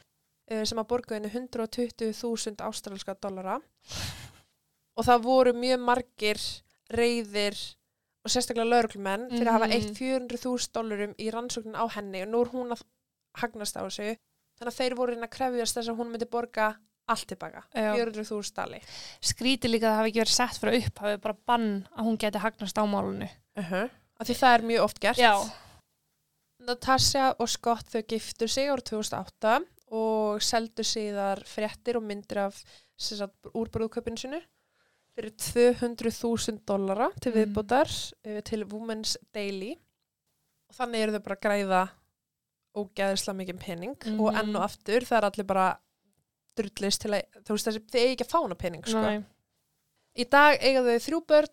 uh, 0.50 0.64
sem 0.66 0.82
að 0.82 0.88
borga 0.90 1.18
henni 1.18 1.30
120.000 1.30 2.66
ástralska 2.66 3.14
dollara. 3.22 3.60
Og 4.98 5.06
það 5.06 5.22
voru 5.22 5.52
mjög 5.54 5.80
margir 5.86 6.40
reyðir 6.90 7.58
og 8.26 8.32
sérstaklega 8.32 8.66
lauruglumenn 8.66 9.28
fyrir 9.30 9.46
að 9.48 9.56
hafa 9.56 9.68
Mhm. 9.68 9.76
eitt 9.76 9.94
400.000 9.98 10.72
dollarum 10.74 11.14
í 11.18 11.30
rannsóknin 11.30 11.76
á 11.78 11.84
henni 11.94 12.22
og 12.22 12.28
nú 12.32 12.40
er 12.42 12.50
hún 12.52 12.72
að 12.74 12.82
hagnast 13.38 13.76
á 13.78 13.82
þessu. 13.86 14.16
Þannig 14.58 14.72
að 14.74 14.78
þeir 14.80 14.96
voru 14.98 15.12
inn 15.14 15.22
að 15.22 15.30
krefjast 15.30 15.76
þess 15.78 15.88
að 15.92 15.96
hún 16.00 16.10
myndi 16.10 16.26
borga 16.26 16.76
allt 17.08 17.26
tilbaka, 17.30 17.62
Já. 17.74 17.94
400.000 17.94 18.52
dali. 18.54 18.80
Skríti 19.22 19.68
líka 19.70 19.86
að 19.86 19.92
það 19.92 19.98
hafi 20.00 20.08
ekki 20.10 20.20
verið 20.24 20.36
sett 20.36 20.58
fyrir 20.60 20.86
upp, 20.86 20.98
hafi 20.98 21.16
bara 21.22 21.36
bann 21.46 21.88
að 21.96 22.04
hún 22.04 22.18
geti 22.18 22.38
hagnast 22.38 22.76
á 22.76 22.84
málunni. 22.84 23.30
Uh 23.56 23.64
-huh. 23.70 23.90
Því 24.24 24.34
það 24.34 24.54
er 24.58 24.62
mjög 24.66 24.82
oft 24.84 25.00
gert. 25.00 25.16
Já. 25.16 25.50
Natasja 26.66 27.34
og 27.38 27.48
Scott 27.48 27.86
þau 27.92 28.02
giftu 28.02 28.48
sig 28.48 28.66
árið 28.68 28.84
2008 28.90 29.64
og 29.90 30.42
seldu 30.42 30.82
síðar 30.82 31.44
fréttir 31.46 31.96
og 31.96 32.02
myndir 32.02 32.38
af 32.38 32.62
úrbrúðköpinu 33.54 34.18
sinu 34.18 34.40
fyrir 35.18 35.34
200.000 35.34 36.60
dollara 36.68 37.08
til 37.20 37.32
Mm. 37.34 37.38
viðbútar 37.40 37.90
mm. 38.24 38.42
til 38.46 38.64
Women's 38.70 39.16
Daily 39.34 39.72
og 40.70 40.76
þannig 40.78 41.02
eru 41.02 41.16
þau 41.16 41.24
bara 41.26 41.36
að 41.36 41.44
græða 41.46 41.82
ógeðislega 42.78 43.38
mikið 43.40 43.58
pening 43.64 43.96
og 44.20 44.32
Mhm. 44.32 44.38
enn 44.40 44.56
og 44.56 44.62
aftur 44.62 45.00
það 45.08 45.18
er 45.18 45.26
allir 45.30 45.46
bara 45.48 45.68
drullist 46.58 47.00
til 47.02 47.10
að 47.10 47.22
þú 47.44 47.54
veist 47.54 47.66
þessi, 47.68 47.80
þið 47.90 48.00
eigi 48.02 48.14
ekki 48.16 48.26
að 48.26 48.34
fána 48.34 48.58
pening 48.58 48.84
sko. 48.86 49.24
Í 50.18 50.24
dag 50.28 50.58
eiga 50.62 50.82
þau 50.82 50.98
þrjú 51.06 51.20
börn 51.26 51.48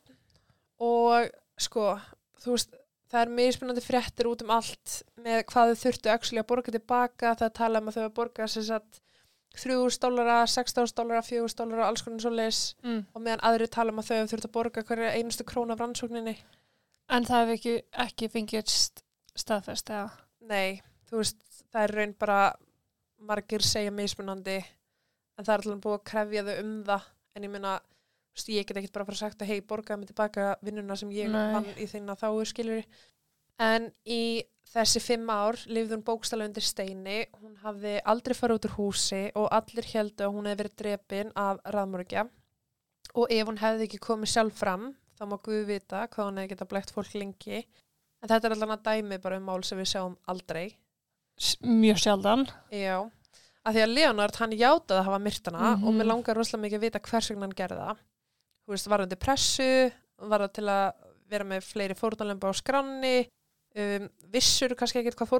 og 0.80 1.30
sko, 1.58 2.00
þú 2.42 2.52
veist, 2.56 2.74
það 3.12 3.22
er 3.22 3.34
mismunandi 3.38 3.82
fréttir 3.86 4.26
út 4.30 4.42
um 4.42 4.50
allt 4.50 5.04
með 5.22 5.44
hvað 5.46 5.74
þau 5.74 5.82
þurftu 5.84 6.40
að 6.40 6.48
borga 6.48 6.72
tilbaka. 6.72 7.36
Það 7.36 7.54
tala 7.54 7.80
um 7.80 7.88
að 7.88 7.96
þau 7.96 8.06
að 8.10 8.14
borga 8.14 8.48
sem 8.50 8.64
sagt 8.64 9.02
3.000 9.56 10.00
dólara, 10.04 10.38
6.000 10.52 10.94
dólara, 10.98 11.22
4.000 11.24 11.56
dólara, 11.62 11.88
alls 11.88 12.04
konar 12.06 12.22
svo 12.22 12.32
leis 12.36 12.76
Mm. 12.84 13.06
og 13.14 13.22
meðan 13.22 13.44
aðri 13.48 13.68
tala 13.72 13.92
um 13.92 14.00
að 14.00 14.10
þau 14.12 14.28
þurftu 14.32 14.50
að 14.50 14.56
borga 14.58 14.84
hverja 14.84 15.14
einustu 15.16 15.44
krónu 15.48 15.72
af 15.74 15.80
rannsókninni. 15.80 16.36
En 17.10 17.24
það 17.26 17.42
hefur 17.46 17.54
ekki, 17.58 17.76
ekki 18.06 18.30
fengið 18.34 18.68
st 18.68 19.04
staðfest, 19.36 19.90
eða? 19.90 20.12
Nei, 20.42 20.82
þú 21.10 21.18
veist, 21.22 21.38
það 21.74 21.84
er 21.84 21.96
raun 21.96 22.14
bara 22.20 22.40
margir 23.20 23.62
segja 23.66 23.92
mismunandi 23.92 24.58
en 25.38 25.44
það 25.46 25.54
er 25.54 25.60
alltaf 25.60 25.82
búið 25.84 25.98
að 26.00 26.06
krefja 26.12 26.44
þau 26.48 26.60
um 26.64 26.84
það 26.88 27.02
en 27.36 27.44
ég 27.44 27.52
veist, 28.36 28.50
ég 28.50 28.66
get 28.68 28.78
ekkert 28.78 28.94
bara 28.94 29.04
að 29.06 29.10
fara 29.12 29.18
sagt 29.24 29.42
að 29.42 29.48
hei, 29.52 29.62
borgaði 29.62 30.00
mig 30.00 30.08
tilbaka 30.12 30.56
vinnuna 30.62 30.96
sem 31.00 31.12
ég 31.16 31.30
Nei. 31.32 31.54
vann 31.54 31.66
í 31.80 31.88
þinna 31.88 32.16
þá 32.20 32.28
skilur 32.52 32.84
en 33.60 33.92
í 34.06 34.44
þessi 34.76 35.00
fimm 35.00 35.30
ár 35.32 35.56
lifði 35.68 35.96
hún 35.96 36.04
bókstala 36.04 36.46
undir 36.50 36.64
steini 36.66 37.26
hún 37.40 37.56
hafði 37.64 38.02
aldrei 38.06 38.36
farið 38.36 38.56
út 38.60 38.66
úr 38.70 38.76
húsi 38.80 39.22
og 39.36 39.48
allir 39.56 39.86
heldu 39.94 40.26
að 40.26 40.34
hún 40.36 40.50
hefði 40.50 40.62
verið 40.64 40.76
drepin 40.82 41.32
af 41.36 41.62
raðmörgja 41.76 42.26
og 43.16 43.32
ef 43.32 43.48
hún 43.48 43.62
hefði 43.62 43.88
ekki 43.88 44.02
komið 44.04 44.34
sjálf 44.34 44.58
fram 44.60 44.90
þá 45.16 45.24
má 45.32 45.38
Guð 45.46 45.66
vita 45.70 46.08
hvað 46.12 46.26
hún 46.28 46.38
hefði 46.42 46.50
geta 46.56 46.66
blækt 46.74 46.92
fólk 46.92 47.14
lengi 47.16 47.62
en 47.64 48.28
þetta 48.32 48.48
er 48.50 48.56
allan 48.58 48.76
að 48.76 48.84
dæmi 48.90 49.22
bara 49.24 49.38
um 49.40 49.46
mál 49.48 49.64
sem 49.64 49.78
við 49.80 49.92
sjáum 49.94 50.18
aldrei 50.28 50.76
Mjög 51.62 51.98
sjaldan. 52.00 52.46
Já, 52.72 53.02
af 53.68 53.74
því 53.76 53.82
að 53.84 53.92
Leonard 53.92 54.36
hann 54.40 54.54
játaði 54.56 55.00
að 55.02 55.08
hafa 55.10 55.18
myrtana 55.20 55.76
Mhm. 55.76 55.84
og 55.88 55.94
mér 55.94 56.08
langar 56.08 56.36
rosalega 56.38 56.64
mikið 56.64 56.78
að 56.78 56.86
vita 56.86 57.00
hvers 57.00 57.28
vegna 57.30 57.42
hann 57.46 57.56
gerði 57.60 57.80
það. 57.82 57.98
Þú 58.66 58.72
veist, 58.72 58.88
var 58.88 59.00
hann 59.00 59.10
til 59.10 59.18
pressu, 59.20 59.92
var 60.32 60.40
það 60.46 60.54
til 60.54 60.64
að 60.72 60.94
vera 61.30 61.44
með 61.44 61.62
fleiri 61.68 61.94
fórnalömba 62.00 62.48
á 62.48 62.54
skranni, 62.56 63.28
um, 63.76 64.10
vissur 64.34 64.76
kannski 64.76 65.00
ekkert 65.02 65.18
hvað 65.20 65.32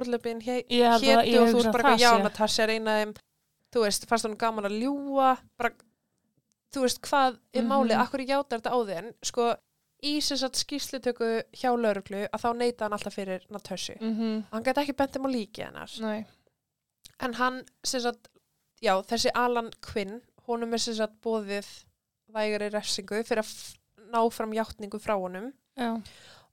Ég 0.68 0.86
að 0.90 1.04
hétu 1.06 1.30
ég 1.32 1.40
og 1.42 1.48
þú 1.48 1.56
veist 1.60 1.68
að 1.70 1.76
bara 1.78 1.92
já. 2.04 2.22
Natasja 2.22 2.64
er 2.66 2.74
eina 2.76 2.94
af 2.96 3.02
þeim, 3.04 3.14
þú 3.74 3.84
veist, 3.86 4.06
fannst 4.10 4.26
hann 4.28 4.36
gaman 4.40 4.68
að 4.70 4.78
ljúa, 4.82 5.30
bara, 5.58 5.70
þú 6.74 6.82
veist, 6.86 7.00
hvað 7.06 7.38
er 7.54 7.62
Mhm. 7.62 7.70
málið, 7.72 7.96
akkur 8.04 8.20
játar 8.26 8.60
þetta 8.60 8.72
á 8.72 8.78
því, 8.84 8.96
en 9.02 9.12
sko, 9.22 9.56
í 10.04 10.20
sem 10.22 10.36
sagt 10.36 10.54
skýslutöku 10.60 11.42
hjá 11.56 11.70
lauruglu 11.76 12.28
að 12.28 12.40
þá 12.44 12.48
neita 12.56 12.84
hann 12.84 12.92
alltaf 12.92 13.14
fyrir 13.16 13.40
Natasju. 13.50 13.96
Mm 14.00 14.44
Hann 14.52 14.62
gæti 14.64 14.82
ekki 14.84 14.96
bent 14.96 15.16
um 15.16 15.24
á 15.26 15.30
líki 15.32 15.64
hennar 15.64 15.90
Nei. 16.00 16.26
en 17.20 17.32
hann 17.34 17.64
sem 17.82 18.00
sagt, 18.00 18.28
já, 18.82 19.00
þessi 19.02 19.30
Alan 19.34 19.70
Quinn, 19.80 20.20
honum 20.46 20.74
er 20.74 20.78
sem 20.78 20.94
sagt 20.94 21.14
bóðið 21.22 21.66
vægari 22.32 22.70
refsingu 22.70 23.24
fyrir 23.24 23.42
að 23.42 23.76
ná 24.12 24.30
fram 24.32 24.52
játningu 24.52 25.00
frá 25.00 25.16
honum 25.18 25.52
Já. 25.78 25.96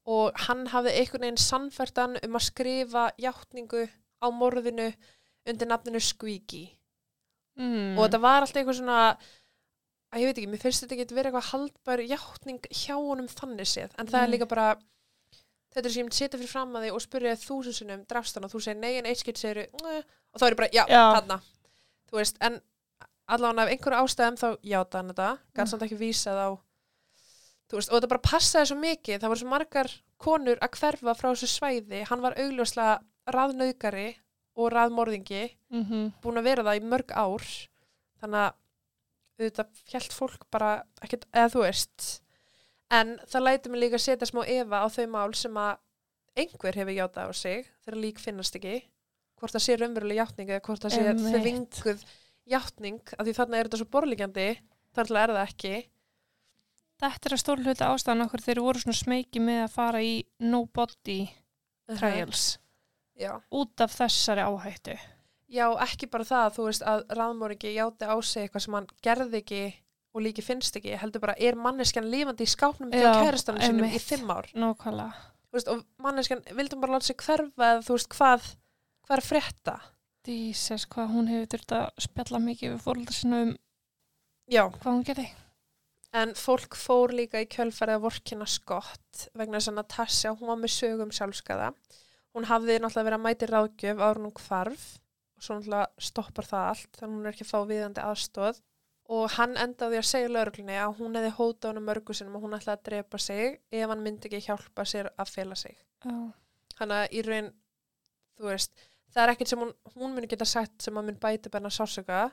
Og 0.05 0.31
hann 0.47 0.65
hafði 0.67 0.93
einhvern 0.99 1.21
veginn 1.27 1.37
sannfært 1.39 1.97
hann 2.01 2.17
um 2.23 2.35
að 2.39 2.47
skrifa 2.49 3.03
játningu 3.23 3.85
á 4.19 4.27
morðinu 4.31 4.89
undir 5.47 5.67
nafninu 5.67 5.99
Squeaky 6.03 6.65
Mm. 7.53 7.99
og 7.99 8.07
þetta 8.07 8.19
var 8.23 8.41
alltaf 8.41 8.55
eitthvað 8.57 8.77
svona 8.79 8.99
að 10.13 10.21
ég 10.23 10.25
veit 10.25 10.37
ekki, 10.39 10.47
mér 10.49 10.61
finnst 10.63 10.81
þetta 10.83 10.95
ekki 10.95 11.13
verið 11.13 11.27
eitthvað 11.29 11.49
haldbær 11.51 12.01
játning 12.09 12.59
hjá 12.73 12.95
honum 12.97 13.27
þannig 13.29 13.69
séð 13.69 13.91
en 14.01 14.07
það 14.09 14.23
er 14.23 14.27
Nei. 14.27 14.31
líka 14.33 14.47
bara 14.49 14.65
þetta 15.75 15.85
er 15.85 15.93
sem 15.93 16.07
ég 16.09 16.13
setja 16.17 16.39
fyrir 16.39 16.49
fram 16.49 16.73
að 16.73 16.87
þig 16.87 16.95
og 16.97 17.03
spyrja 17.05 17.35
þúsund 17.43 17.77
sinnum 17.77 18.01
drafst 18.09 18.33
hann 18.39 18.47
og 18.47 18.51
þú 18.55 18.61
segir 18.65 18.79
nei 18.81 18.95
en 18.97 19.05
eitt 19.05 19.21
skilt 19.21 19.37
segir 19.37 19.67
og 19.69 20.41
þá 20.41 20.47
er 20.47 20.55
ég 20.55 20.57
bara, 20.63 20.71
já, 20.73 20.83
þarna 20.89 21.37
þú 22.09 22.17
veist, 22.17 22.41
en 22.41 22.57
allavega 23.37 23.67
af 23.67 23.69
einhverju 23.75 24.01
ástæðum 24.01 24.41
þá 24.41 24.47
játa 24.73 24.97
hann 25.03 25.13
þetta 25.13 25.29
gæt 25.53 25.73
Mm. 25.77 25.85
ekki 25.85 26.01
vísað 26.01 26.41
á 26.41 26.49
veist, 27.79 27.89
og 27.91 27.97
þetta 27.99 28.11
bara 28.13 28.27
passaði 28.29 28.69
svo 28.69 28.77
mikið 28.81 29.19
það 29.21 29.31
voru 29.33 29.41
svo 29.43 29.49
margar 29.53 29.91
konur 30.23 30.59
að 30.61 30.77
hverfa 30.79 31.15
frá 31.19 31.29
þessu 31.33 31.49
svæði, 31.51 32.03
hann 32.09 32.21
var 32.23 32.37
augljóslega 32.39 32.99
raðnaugari 33.33 34.09
og 34.55 34.71
raðmorðingi 34.73 35.43
Mm 35.73 35.83
-hmm. 35.83 36.11
búin 36.21 36.37
að 36.37 36.43
vera 36.43 36.63
það 36.63 36.77
í 36.77 36.83
mörg 36.85 37.11
ár 37.11 37.45
þannig 38.21 38.39
að 38.39 38.53
auðvitað 39.39 39.69
hjælt 39.89 40.13
fólk 40.13 40.43
bara 40.51 40.83
ekkert, 41.01 41.25
eða 41.33 41.49
þú 41.49 41.61
veist 41.65 42.21
en 42.91 43.19
það 43.25 43.43
lætur 43.43 43.71
mig 43.71 43.81
líka 43.81 43.95
að 43.95 44.05
setja 44.05 44.27
smá 44.29 44.43
efa 44.45 44.83
á 44.85 44.87
þau 44.93 45.07
mál 45.07 45.33
sem 45.33 45.57
að 45.57 45.77
einhver 46.37 46.75
hefur 46.75 46.93
játað 46.93 47.29
á 47.29 47.31
sig 47.33 47.65
þegar 47.85 47.97
lík 47.99 48.19
finnast 48.19 48.55
ekki 48.55 48.83
hvort 49.39 49.53
það 49.53 49.65
sé 49.65 49.75
raunveruleg 49.77 50.17
játning 50.17 50.49
eða 50.49 50.61
hvort 50.61 50.81
það 50.85 50.93
sé 50.93 51.01
Einmitt. 51.07 51.41
þvinguð 51.41 52.05
játning 52.45 53.01
af 53.17 53.25
því 53.25 53.33
þarna 53.33 53.57
er 53.57 53.65
þetta 53.67 53.77
svo 53.77 53.89
borlíkjandi 53.89 54.47
Það 54.93 55.09
er 55.17 55.31
það 55.33 55.47
ekki. 55.47 55.89
Þetta 57.03 57.27
er 57.27 57.35
að 57.35 57.41
stór 57.41 57.61
hluti 57.63 57.83
ástæðan 57.83 58.25
okkur 58.27 58.43
þeir 58.45 58.59
voru 58.63 58.79
svona 58.79 58.95
smeki 58.95 59.41
með 59.43 59.63
að 59.65 59.73
fara 59.73 60.03
í 60.05 60.13
no 60.39 60.63
body 60.71 61.19
trials 61.97 62.43
Já. 63.19 63.33
út 63.51 63.83
af 63.83 63.91
þessari 63.97 64.45
áhættu. 64.47 64.95
Já, 65.53 65.67
ekki 65.83 66.07
bara 66.09 66.25
það, 66.25 66.55
þú 66.55 66.67
veist, 66.69 66.85
að 66.87 67.03
raðmóringi 67.19 67.73
játi 67.75 68.07
á 68.07 68.15
sig 68.23 68.47
eitthvað 68.47 68.63
sem 68.65 68.77
hann 68.77 68.87
gerði 69.05 69.41
ekki 69.43 69.61
og 70.13 70.23
líki 70.25 70.45
finnst 70.45 70.79
ekki, 70.79 70.95
heldur 71.01 71.21
bara, 71.25 71.35
er 71.37 71.59
manneskjan 71.59 72.07
lífandi 72.09 72.47
í 72.47 72.49
skápnum 72.49 72.93
til 72.93 73.03
kærastanum 73.03 73.61
sínum 73.61 73.89
í 73.89 74.01
fimm 74.01 74.31
ár? 74.33 74.49
Nákvæmlega. 74.55 75.27
Þú 75.49 75.59
veist, 75.59 75.69
og 75.69 75.83
manneskjan 76.01 76.41
vildum 76.57 76.81
bara 76.81 76.95
láta 76.95 77.09
sig 77.09 77.19
hverfa 77.19 77.69
eða 77.69 77.85
þú 77.85 77.97
veist, 77.97 78.11
hvað, 78.15 78.49
hvað 79.03 79.17
er 79.17 79.23
að 79.23 79.29
frétta? 79.29 79.77
Díses, 80.23 80.87
hvað 80.89 81.13
hún 81.17 81.29
hefur 81.29 81.51
þurft 81.53 81.77
að 81.77 82.03
spjalla 82.07 82.43
mikið 82.47 82.73
við 82.73 82.83
fóröldar 82.87 83.17
sinna 83.17 83.43
um 83.43 83.55
Já. 84.49 84.63
hvað 84.69 84.91
hún 84.93 85.07
gerði. 85.11 85.29
En 86.13 86.35
fólk 86.37 86.75
fór 86.77 87.13
líka 87.15 87.41
í 87.41 87.47
kjölfarið 87.49 87.97
að 87.97 88.03
vorkina 88.03 88.45
skott 88.49 89.23
vegna 89.33 89.57
þess 89.57 89.71
að 89.71 89.77
Natasja, 89.79 90.33
hún 90.37 90.51
var 90.51 90.59
með 90.61 90.75
sögum 90.75 91.13
sjálfskaða. 91.15 91.71
Hún 92.37 92.45
hafði 92.49 92.75
náttúrulega 92.81 93.07
verið 93.07 93.17
að 93.17 93.23
mæti 93.23 93.49
ráðgjöf 93.49 94.03
ára 94.03 94.21
nú 94.21 94.29
hvarf 94.37 94.85
og 95.37 95.45
svo 95.45 95.57
náttúrulega 95.57 96.05
stoppar 96.07 96.49
það 96.49 96.69
allt 96.69 96.99
þannig 96.99 97.17
hún 97.17 97.25
er 97.25 97.33
ekki 97.33 97.47
að 97.47 97.51
fá 97.53 97.59
viðandi 97.71 98.05
aðstóð 98.05 98.61
og 99.13 99.25
hann 99.35 99.57
endaði 99.59 99.99
að 99.99 100.07
segja 100.07 100.31
lauruglunni 100.31 100.77
að 100.79 100.95
hún 101.01 101.17
hefði 101.17 101.33
hótað 101.39 101.73
hann 101.73 101.87
mörgu 101.89 102.15
sinum 102.15 102.37
og 102.37 102.45
hún 102.45 102.55
ætlaði 102.57 102.77
að 102.77 102.85
drepa 102.87 103.19
sig 103.19 103.59
ef 103.73 103.89
hann 103.91 104.03
myndi 104.05 104.29
ekki 104.29 104.45
hjálpa 104.47 104.85
sér 104.87 105.09
að 105.17 105.33
fela 105.33 105.57
sig. 105.59 105.75
Þannig 106.77 107.01
að 107.01 107.17
í 107.17 107.23
raun, 107.27 107.49
þú 108.37 108.49
veist, 108.49 108.85
það 109.13 109.23
er 109.25 109.33
ekkert 109.33 109.51
sem 109.51 109.61
hún, 109.65 109.73
hún 109.97 110.15
muni 110.15 110.29
geta 110.31 110.47
sagt 110.47 110.85
sem 110.85 110.97
að 110.97 111.09
mun 111.09 111.19
bæti 111.21 111.51
benna 111.53 111.73
sásöka 111.73 112.27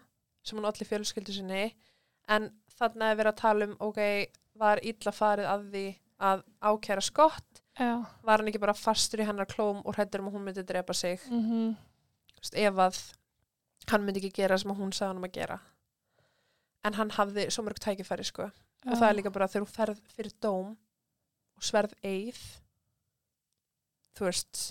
sem 0.45 0.57
hún 0.61 0.69
allir 0.69 0.89
fjölskyldu 0.89 1.35
sinni 1.37 1.65
en 2.31 2.51
þannig 2.79 3.11
að 3.11 3.19
vera 3.21 3.35
að 3.35 3.41
tala 3.43 3.69
um, 3.69 3.77
ok, 3.91 4.01
var 4.61 4.81
illa 4.87 5.13
farið 5.15 5.51
að 5.51 5.69
því 5.75 5.85
að 6.21 6.43
ákæra 6.61 7.05
skott, 7.05 7.63
Já. 7.81 7.93
var 8.25 8.41
hann 8.41 8.51
ekki 8.51 8.61
bara 8.61 8.77
fastur 8.77 9.23
í 9.23 9.29
hennar 9.29 9.49
klóm 9.49 9.81
og 9.85 9.95
hrættur 9.97 10.21
um 10.21 10.29
að 10.29 10.37
hún 10.37 10.45
myndi 10.49 10.67
drepa 10.69 10.97
sig, 10.97 11.23
Mm 11.31 11.77
veist, 12.41 12.57
ef 12.57 12.81
að 12.81 12.99
hann 13.91 14.07
myndi 14.07 14.23
ekki 14.23 14.43
gera 14.43 14.59
sem 14.61 14.73
hún 14.73 14.93
sagði 14.95 15.11
hann 15.11 15.23
um 15.23 15.29
að 15.29 15.37
gera. 15.37 15.61
En 16.87 16.97
hann 16.97 17.13
hafði 17.13 17.49
svo 17.53 17.65
mörg 17.67 17.81
tækifæri, 17.83 18.25
sko. 18.25 18.49
Og 18.87 18.97
það 18.97 19.09
er 19.11 19.17
líka 19.19 19.33
bara 19.35 19.49
þegar 19.51 19.67
þú 19.67 19.75
ferð 19.75 20.03
fyrir 20.15 20.37
dóm 20.41 20.71
og 20.73 21.67
sverð 21.67 21.93
eið, 22.01 22.39
þú 24.17 24.29
veist, 24.31 24.63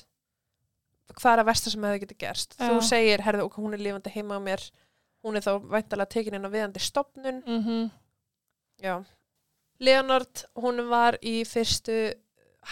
hvað 1.13 1.33
er 1.35 1.43
að 1.43 1.49
versta 1.51 1.73
sem 1.73 1.85
hefði 1.85 2.01
getið 2.05 2.21
gerst? 2.25 2.55
Já. 2.57 2.65
Þú 2.65 2.79
segir, 2.87 3.25
herðu, 3.25 3.45
ok, 3.45 3.59
hún 3.61 3.77
er 3.77 3.83
lifandi 3.83 4.13
heima 4.15 4.39
á 4.39 4.41
mér, 4.41 4.65
hún 5.25 5.37
er 5.37 5.45
þá 5.45 5.53
væntalega 5.75 6.13
tekin 6.15 6.37
inn 6.37 6.47
á 6.47 6.51
viðandi 6.53 6.83
stopnun, 6.83 7.43
Mm 7.45 7.89
Já. 8.79 9.03
Leonard, 9.79 10.45
hún 10.55 10.79
var 10.87 11.17
í 11.19 11.43
fyrstu 11.47 12.13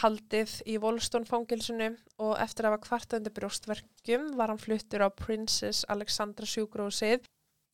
haldið 0.02 0.54
í 0.68 0.78
Volston-fangilsinu 0.84 1.90
og 2.24 2.34
eftir 2.44 2.68
að 2.68 2.76
hafa 2.76 2.84
kvartandi 2.86 3.32
brjóstverkjum 3.36 4.30
var 4.40 4.52
hann 4.52 4.62
fluttur 4.62 5.04
á 5.04 5.10
Princess 5.12 5.86
Alexandra 5.92 6.48
sjúgrósið 6.48 7.28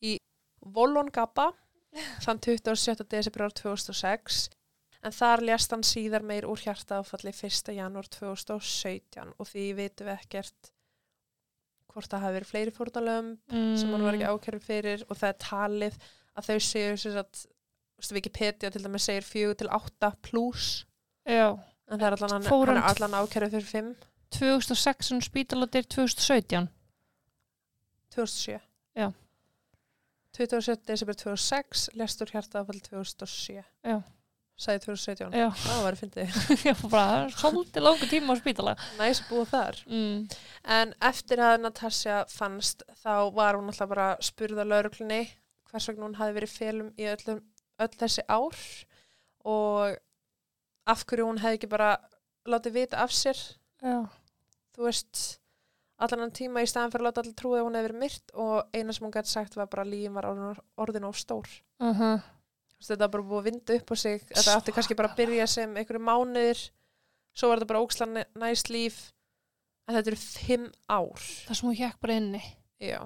í 0.06 0.16
Volongaba 0.60 1.50
þann 2.24 2.42
27. 2.42 3.06
desibur 3.10 3.46
ár 3.48 3.56
2006 3.58 4.44
en 5.04 5.14
þar 5.14 5.44
lést 5.50 5.74
hann 5.74 5.84
síðar 5.86 6.24
meir 6.26 6.46
úr 6.48 6.62
hjartaáfalli 6.62 7.34
1. 7.34 7.74
janúar 7.76 8.08
2017 8.08 9.34
og 9.38 9.50
því 9.50 9.66
vitum 9.78 10.08
við 10.08 10.14
ekkert 10.16 10.73
hvort 11.94 12.10
það 12.10 12.24
hafi 12.24 12.36
verið 12.38 12.50
fleiri 12.50 12.74
fórnalöfum 12.74 13.30
mm. 13.52 13.74
sem 13.80 13.92
hann 13.94 14.06
var 14.06 14.18
ekki 14.18 14.30
ákjörður 14.30 14.64
fyrir 14.64 15.04
og 15.08 15.18
það 15.20 15.30
er 15.30 15.38
talið 15.44 15.98
að 16.34 16.48
þau 16.48 16.56
séu 16.68 16.96
sem 17.00 17.14
sagt, 17.14 17.44
Wikipedia 18.12 18.68
til 18.68 18.82
dæmis 18.84 19.06
segir 19.08 19.24
4 19.24 19.54
til 19.62 19.70
8 19.72 20.10
plus 20.26 20.72
Já. 21.24 21.54
en 21.88 22.00
það 22.00 22.08
er 22.10 22.16
allan, 22.18 22.48
er 22.74 22.88
allan 22.90 23.16
ákjörður 23.22 23.54
fyrir 23.54 23.70
5 23.70 23.92
2006 24.34 25.12
og 25.14 25.22
spítalatir 25.22 25.86
2017. 25.86 26.68
2007 28.14 28.58
Já. 28.98 29.12
27. 30.36 30.76
desember 30.88 31.14
2006 31.14 31.90
lestur 31.94 32.30
hjartaðafall 32.34 32.80
2007 32.80 33.62
Já. 33.84 34.00
Sagði 34.56 34.84
2017 34.86 35.34
Já. 35.34 35.48
það 35.50 35.80
var 35.84 35.96
að 35.96 36.00
fyndið 36.02 36.36
Já, 36.68 36.74
bara 36.90 37.28
svolítið 37.34 37.82
langur 37.82 38.08
tíma 38.10 38.34
á 38.34 38.36
spítala. 38.38 38.74
næs 39.00 39.20
búið 39.28 39.48
þar 39.50 39.80
Mm. 39.86 40.28
en 40.78 40.94
eftir 41.02 41.38
að 41.42 41.60
Natasja 41.64 42.20
fannst 42.30 42.82
þá 43.02 43.30
var 43.34 43.54
hún 43.58 43.66
alltaf 43.72 43.88
bara 43.90 44.06
að 44.14 44.22
spurða 44.30 44.64
lauruglunni 44.66 45.22
hvers 45.70 45.88
vegna 45.90 46.06
hún 46.06 46.14
hafi 46.20 46.36
verið 46.36 46.52
félum 46.54 46.92
í 46.98 47.08
öllum, 47.10 47.40
öll 47.82 47.94
þessi 47.98 48.22
ár 48.30 48.54
og 49.44 49.96
af 50.86 51.04
hverju 51.08 51.26
hún 51.26 51.40
hefði 51.42 51.58
ekki 51.58 51.70
bara 51.72 51.96
látið 52.46 52.76
vita 52.78 53.02
af 53.02 53.10
sér 53.10 53.38
Já. 53.82 54.04
þú 54.76 54.86
veist 54.86 55.40
allan 55.98 56.20
hann 56.26 56.32
tíma 56.36 56.62
í 56.62 56.68
staðan 56.68 56.92
fyrir 56.92 57.04
að 57.04 57.08
láta 57.10 57.22
allir 57.24 57.34
trúið 57.38 57.58
að 57.60 57.66
hún 57.66 57.76
hefði 57.78 57.88
verið 57.88 58.00
myrt 58.04 58.32
og 58.34 58.56
eina 58.74 58.92
sem 58.92 59.06
hún 59.06 59.14
gæti 59.14 59.30
sagt 59.34 59.56
var 59.56 59.66
bara 59.72 59.82
að 59.86 59.92
lífin 59.94 60.14
var 60.14 60.26
orðin, 60.30 60.62
orðin 60.78 61.08
of 61.10 61.16
stór 61.18 61.48
Uh 61.80 61.90
-huh. 62.00 62.20
Þetta 62.84 63.06
var 63.06 63.12
bara 63.16 63.26
búið 63.28 63.40
að 63.40 63.48
vinda 63.48 63.76
upp 63.78 63.92
á 63.92 63.96
sig. 63.96 64.24
Þetta 64.30 64.54
átti 64.58 64.74
kannski 64.76 64.96
bara 64.98 65.10
að 65.12 65.20
byrja 65.22 65.46
sem 65.50 65.76
einhverju 65.76 66.04
mánuðir 66.04 66.62
svo 67.34 67.50
var 67.50 67.60
þetta 67.60 67.70
bara 67.72 67.82
ókslan 67.84 68.22
næst 68.40 68.70
líf. 68.72 69.02
En 69.88 69.96
þetta 69.96 70.12
eru 70.12 70.20
fimm 70.20 70.66
ár. 70.88 71.28
Það 71.48 71.58
sem 71.58 71.68
hún 71.68 71.78
hjekk 71.80 72.00
bara 72.00 72.18
inni. 72.20 72.42
já. 72.80 73.00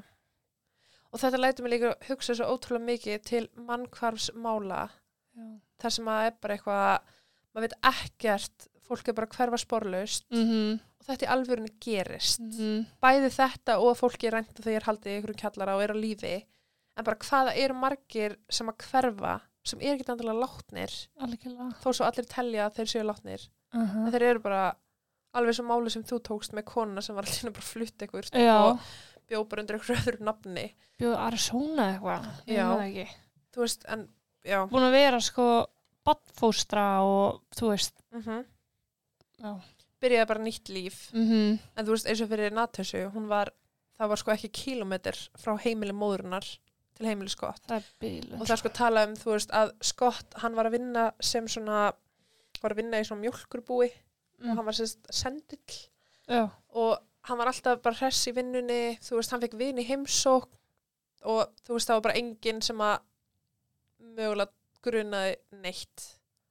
Og 1.08 1.20
þetta 1.22 1.40
lætur 1.40 1.64
mig 1.64 1.72
líka 1.72 1.92
að 1.94 2.10
hugsa 2.10 2.34
svo 2.36 2.48
ótrúlega 2.52 2.84
mikið 2.84 3.22
til 3.24 3.44
mannkvarfsmála 3.56 4.82
þar 5.80 5.94
sem 5.94 6.10
að 6.10 6.26
er 6.26 6.36
bara 6.42 6.56
eitthvað 6.56 7.14
maður 7.54 7.64
veit 7.64 7.76
ekkert, 7.90 8.68
fólk 8.88 9.08
er 9.08 9.16
bara 9.16 9.30
hverfa 9.32 9.60
sporlaust. 9.62 10.26
Mm 10.30 10.44
-hmm. 10.48 10.78
og 10.98 11.06
þetta 11.06 11.26
í 11.26 11.32
alvörunni 11.32 11.72
gerist. 11.80 12.40
Mm 12.40 12.86
bæði 13.00 13.30
þetta 13.30 13.78
og 13.78 13.90
að 13.90 14.00
fólki 14.02 14.26
er 14.26 14.32
rænt 14.32 14.60
þegar 14.60 14.88
haldið 14.88 15.12
í 15.12 15.14
einhverjum 15.16 15.40
kjallara 15.42 15.76
og 15.76 15.82
er 15.82 15.94
á 15.94 15.96
lífi. 15.96 16.36
En 16.96 17.04
bara 17.04 17.16
hvaða 17.16 17.56
eru 17.56 17.74
margir 17.74 18.36
sem 18.50 18.68
að 18.68 18.76
hverfa 18.90 19.40
sem 19.64 19.80
er 19.80 19.94
ekki 19.96 20.10
endilega 20.12 20.40
látnir 20.40 20.92
Algjörlega. 21.20 21.70
þó 21.82 21.88
svo 21.92 22.04
allir 22.06 22.26
telja 22.26 22.66
að 22.66 22.74
þeir 22.78 22.86
séu 22.94 23.04
látnir 23.06 23.48
Uh 23.74 23.80
en 23.80 23.88
-huh. 23.88 24.10
þeir 24.12 24.22
eru 24.22 24.40
bara 24.40 24.74
alveg 25.34 25.54
svo 25.54 25.64
máli 25.64 25.90
sem 25.90 26.02
þú 26.02 26.18
tókst 26.24 26.52
með 26.56 26.64
konuna 26.64 27.02
sem 27.02 27.14
var 27.14 27.24
allir 27.24 27.52
bara 27.52 27.62
flutt 27.66 27.98
eitthvað 28.02 28.30
og 28.70 28.78
bjó 29.28 29.44
bara 29.48 29.60
undir 29.62 29.76
eitthvað 29.76 30.06
öðru 30.06 30.24
nafni 30.24 30.74
Bjóð 30.98 31.16
Arizona 31.16 31.92
eitthvað. 31.92 32.24
Já. 32.46 32.64
þú 33.52 33.60
veist, 33.60 33.84
en 33.88 34.08
Búin 34.66 34.82
að 34.88 34.92
vera 34.92 35.20
sko 35.20 35.66
badfóstra 36.06 37.02
og 37.04 37.42
þú 37.56 37.68
veist. 37.74 38.00
mm 38.12 38.44
Já. 39.38 39.60
byrjaði 40.00 40.26
bara 40.28 40.40
nýtt 40.44 40.68
líf 40.72 41.12
Mm 41.12 41.58
en 41.76 41.86
þú 41.86 41.90
veist, 41.90 42.06
eins 42.06 42.20
og 42.22 42.28
fyrir 42.30 42.52
Natasju 42.52 43.10
hún 43.14 43.28
var, 43.28 43.50
það 44.00 44.08
var 44.08 44.16
sko 44.16 44.30
ekki 44.32 44.48
kílómetr 44.48 45.16
frá 45.36 45.56
heimili 45.58 45.92
móðurinnar 45.92 46.46
til 46.98 47.06
heimili 47.08 47.30
skott 47.32 47.62
Það 47.70 47.88
og 48.40 48.44
það 48.44 48.54
er 48.56 48.60
sko 48.62 48.72
tala 48.74 49.04
um, 49.06 49.14
þú 49.18 49.32
veist, 49.32 49.54
að 49.54 49.72
Scott 49.86 50.38
hann 50.42 50.58
var 50.58 50.68
að 50.68 50.76
vinna 50.78 51.04
sem 51.22 51.48
svona 51.50 51.88
var 52.58 52.74
að 52.74 52.80
vinna 52.82 53.00
í 53.00 53.06
svona 53.06 53.22
mjólkurbúi 53.22 53.88
og 54.42 54.50
hann 54.54 54.66
var 54.66 54.76
sérst 54.76 55.08
sendill. 55.14 55.78
Já. 56.28 56.44
og 56.76 56.98
hann 57.28 57.38
var 57.40 57.48
alltaf 57.50 57.80
bara 57.82 57.96
hress 57.98 58.28
í 58.28 58.34
vinnunni 58.36 58.98
þú 59.02 59.18
veist, 59.18 59.32
hann 59.32 59.42
fekk 59.42 59.56
vin 59.58 59.80
í 59.80 59.86
heimsók 59.88 60.48
og 61.26 61.54
þú 61.66 61.76
veist, 61.76 61.88
það 61.88 61.98
var 61.98 62.06
bara 62.08 62.18
enginn 62.20 62.62
sem 62.62 62.82
að 62.84 62.98
mögulega 64.18 64.52
grunaði 64.84 65.34
neitt. 65.62 66.06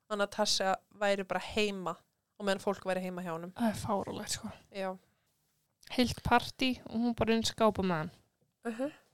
Að 0.08 0.22
Natasja 0.22 0.76
væri 1.00 1.26
bara 1.28 1.42
heima 1.44 1.94
og 2.38 2.46
meðan 2.48 2.64
fólk 2.64 2.86
væri 2.88 3.04
heima 3.04 3.24
hjá 3.26 3.34
honum. 3.34 3.52
Það 3.58 3.72
er 3.72 3.80
fárulegt 3.82 4.36
sko. 4.38 4.52
já. 4.72 4.90
Heilt 5.96 6.22
partí 6.24 6.70
og 6.86 6.96
hún 7.00 7.16
bara 7.16 7.36
inn 7.36 7.44
skápa 7.48 7.84
með 7.84 8.02
hann. 8.02 8.12
uh 8.68 9.07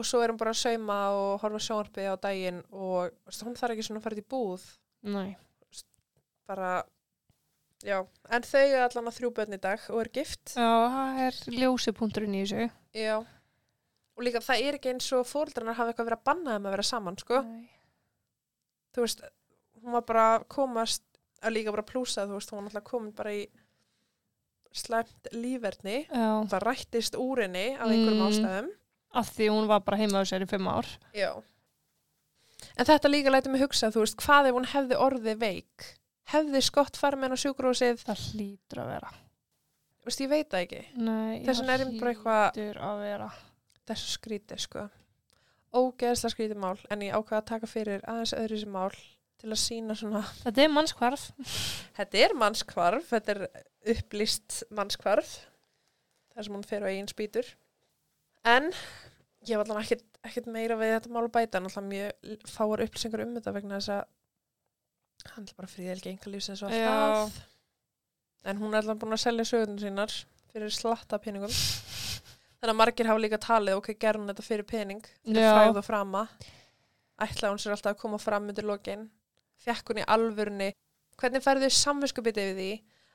og 0.00 0.06
svo 0.08 0.22
er 0.24 0.32
hún 0.32 0.38
bara 0.40 0.54
að 0.54 0.60
sauma 0.62 0.96
og 1.16 1.40
horfa 1.44 1.60
á 1.60 1.66
sjónvarpi 1.68 2.06
á 2.08 2.14
daginn 2.20 2.62
og 2.72 3.10
veist, 3.28 3.44
hún 3.46 3.56
þarf 3.60 3.74
ekki 3.76 3.86
svona 3.88 4.00
að 4.02 4.06
fara 4.08 4.20
í 4.22 4.26
búð 4.34 4.64
Nei. 5.14 5.36
bara 6.50 6.70
já, 7.86 8.00
en 8.34 8.42
þau 8.44 8.62
er 8.66 8.82
allan 8.84 9.08
að 9.10 9.18
þrjú 9.20 9.30
börn 9.38 9.56
í 9.56 9.60
dag 9.62 9.84
og 9.92 10.00
er 10.02 10.10
gift 10.18 10.54
Já, 10.56 10.70
það 10.92 11.20
er 11.26 11.38
ljósipunkturinn 11.60 12.34
í 12.36 12.42
þessu. 12.44 12.70
já 12.98 13.18
og 13.20 14.24
líka 14.26 14.42
það 14.44 14.64
er 14.66 14.76
ekki 14.76 14.90
eins 14.92 15.06
og 15.16 15.22
fóreldrarnar 15.30 15.78
hafa 15.78 15.92
eitthvað 15.94 16.10
verið 16.10 16.18
að 16.20 16.26
banna 16.28 16.56
þeim 16.56 16.66
að 16.68 16.74
vera 16.74 16.84
saman 16.90 17.16
sko. 17.22 17.38
Nei. 17.46 17.68
þú 18.92 19.04
veist, 19.06 19.22
hún 19.80 19.94
var 19.96 20.02
bara 20.10 20.26
komast 20.50 21.04
að 21.40 21.54
líka 21.56 21.72
bara 21.72 21.86
plúsa, 21.88 22.26
þú 22.28 22.36
veist, 22.36 22.50
hún 22.52 22.60
var 22.60 22.68
alltaf 22.68 22.84
komin 22.90 23.14
bara 23.16 23.32
í 23.32 23.46
slæmt 24.76 25.30
lífverðni 25.34 25.94
það 26.12 26.60
rættist 26.66 27.16
úr 27.18 27.40
henni 27.46 27.64
af 27.78 27.88
einhverjum 27.88 28.20
Mm. 28.20 28.26
ástæðum 28.28 28.68
Af 29.12 29.30
því 29.34 29.48
hún 29.50 29.66
var 29.70 29.80
bara 29.82 29.96
heima 29.98 30.20
á 30.22 30.24
sér 30.28 30.44
í 30.44 30.48
fimm 30.50 30.68
ár. 30.70 30.86
já 31.14 31.32
en 32.76 32.84
þetta 32.86 33.08
líka 33.10 33.30
lætur 33.32 33.50
mig 33.52 33.62
hugsa, 33.64 33.88
þú 33.90 34.04
veist, 34.04 34.16
hvað 34.20 34.48
ef 34.50 34.54
hún 34.54 34.68
hefði 34.68 34.96
orðið 35.00 35.38
veik 35.40 35.86
hefði 36.30 36.60
skott 36.62 36.96
henn 37.02 37.32
á 37.32 37.38
sjúkrósið 37.42 38.02
Það 38.04 38.24
hlýtur 38.30 38.82
að 38.84 38.90
vera. 38.92 39.10
þú 40.00 40.04
veist, 40.10 40.20
ég 40.20 40.28
veit 40.30 40.48
það 40.50 40.64
ekki 40.66 40.82
Nei, 40.96 41.44
Þess 41.46 41.60
vegna 41.60 41.72
er 41.74 41.80
ég 41.86 42.00
bara 42.00 42.12
eitthvað- 42.14 42.52
hlýtur 42.54 42.80
að 42.80 43.00
vera. 43.00 43.30
þessu 43.90 44.10
skrítið, 44.18 44.58
sko 44.60 44.90
ógeðslega 45.74 46.34
skrítið 46.34 46.56
mál 46.60 46.78
en 46.90 47.00
ég 47.00 47.14
ákvaða 47.14 47.40
að 47.42 47.46
taka 47.46 47.66
fyrir 47.66 48.00
aðeins 48.06 48.34
öðru 48.34 48.60
sem 48.60 48.72
mál 48.72 48.90
til 49.40 49.50
að 49.50 49.60
sína 49.64 49.94
svona 49.96 50.22
Þetta 50.44 50.62
er 50.64 50.68
mannskvarf. 50.68 51.32
Þetta 51.96 52.18
er 52.24 52.34
mannskvarf, 52.34 53.04
þetta 53.08 53.28
er 53.34 53.46
upplýst 53.94 54.62
mannskvarf 54.70 55.46
þar 56.34 56.44
sem 56.44 56.54
hún 56.54 56.66
fer 56.66 56.82
á 56.84 56.90
eigin 56.92 57.08
spýtur 57.08 57.46
en 58.48 58.70
ég 59.48 59.56
var 59.56 59.66
allan 59.66 59.82
ekkert, 59.82 60.04
ekkert 60.26 60.48
meira 60.52 60.78
við 60.80 60.94
þetta 60.96 61.12
mál 61.12 61.24
að 61.26 61.34
bæta. 61.36 61.60
En 61.60 61.68
alltaf 61.68 61.86
mjög 61.86 62.48
fáar 62.50 62.84
upplýsingar 62.86 63.24
um 63.26 63.36
þetta 63.38 63.54
vegna 63.56 63.78
þess 63.80 63.94
að 63.96 65.34
hann 65.34 65.46
er 65.46 65.56
bara 65.58 65.68
fríðelgi 65.68 66.14
enga 66.14 66.32
lífsins 66.32 66.62
og 66.64 66.72
Já. 66.72 66.88
alltaf 66.88 67.40
en 68.44 68.60
hún 68.60 68.72
er 68.72 68.80
alltaf 68.80 69.00
búin 69.00 69.16
að 69.16 69.24
selja 69.24 69.44
sögurnar 69.48 69.82
sínar 69.82 70.14
fyrir 70.52 70.72
slatta 70.72 71.18
peningum. 71.20 71.52
Þannig 72.60 72.72
að 72.72 72.78
margir 72.78 73.08
hafa 73.08 73.22
líka 73.22 73.40
talið 73.40 73.78
ok, 73.78 73.92
gerði 74.00 74.22
hún 74.22 74.32
þetta 74.32 74.46
fyrir 74.46 74.68
pening? 74.68 75.02
Fyrir 75.24 75.44
Já. 75.44 75.52
fræð 75.56 75.80
og 75.80 75.86
frama. 75.86 76.22
Ætlaði 77.20 77.52
hún 77.52 77.62
sér 77.62 77.74
alltaf 77.76 77.94
að 77.94 78.00
koma 78.00 78.20
fram 78.20 78.48
undir 78.48 78.68
lokin? 78.68 79.08
Fekk 79.60 79.92
hún 79.92 80.00
í 80.00 80.06
alvörni 80.08 80.70
hvernig 81.20 81.44
færðu 81.44 81.68
samvinskupið 81.76 82.40
yfir 82.40 82.56
því 82.56 82.70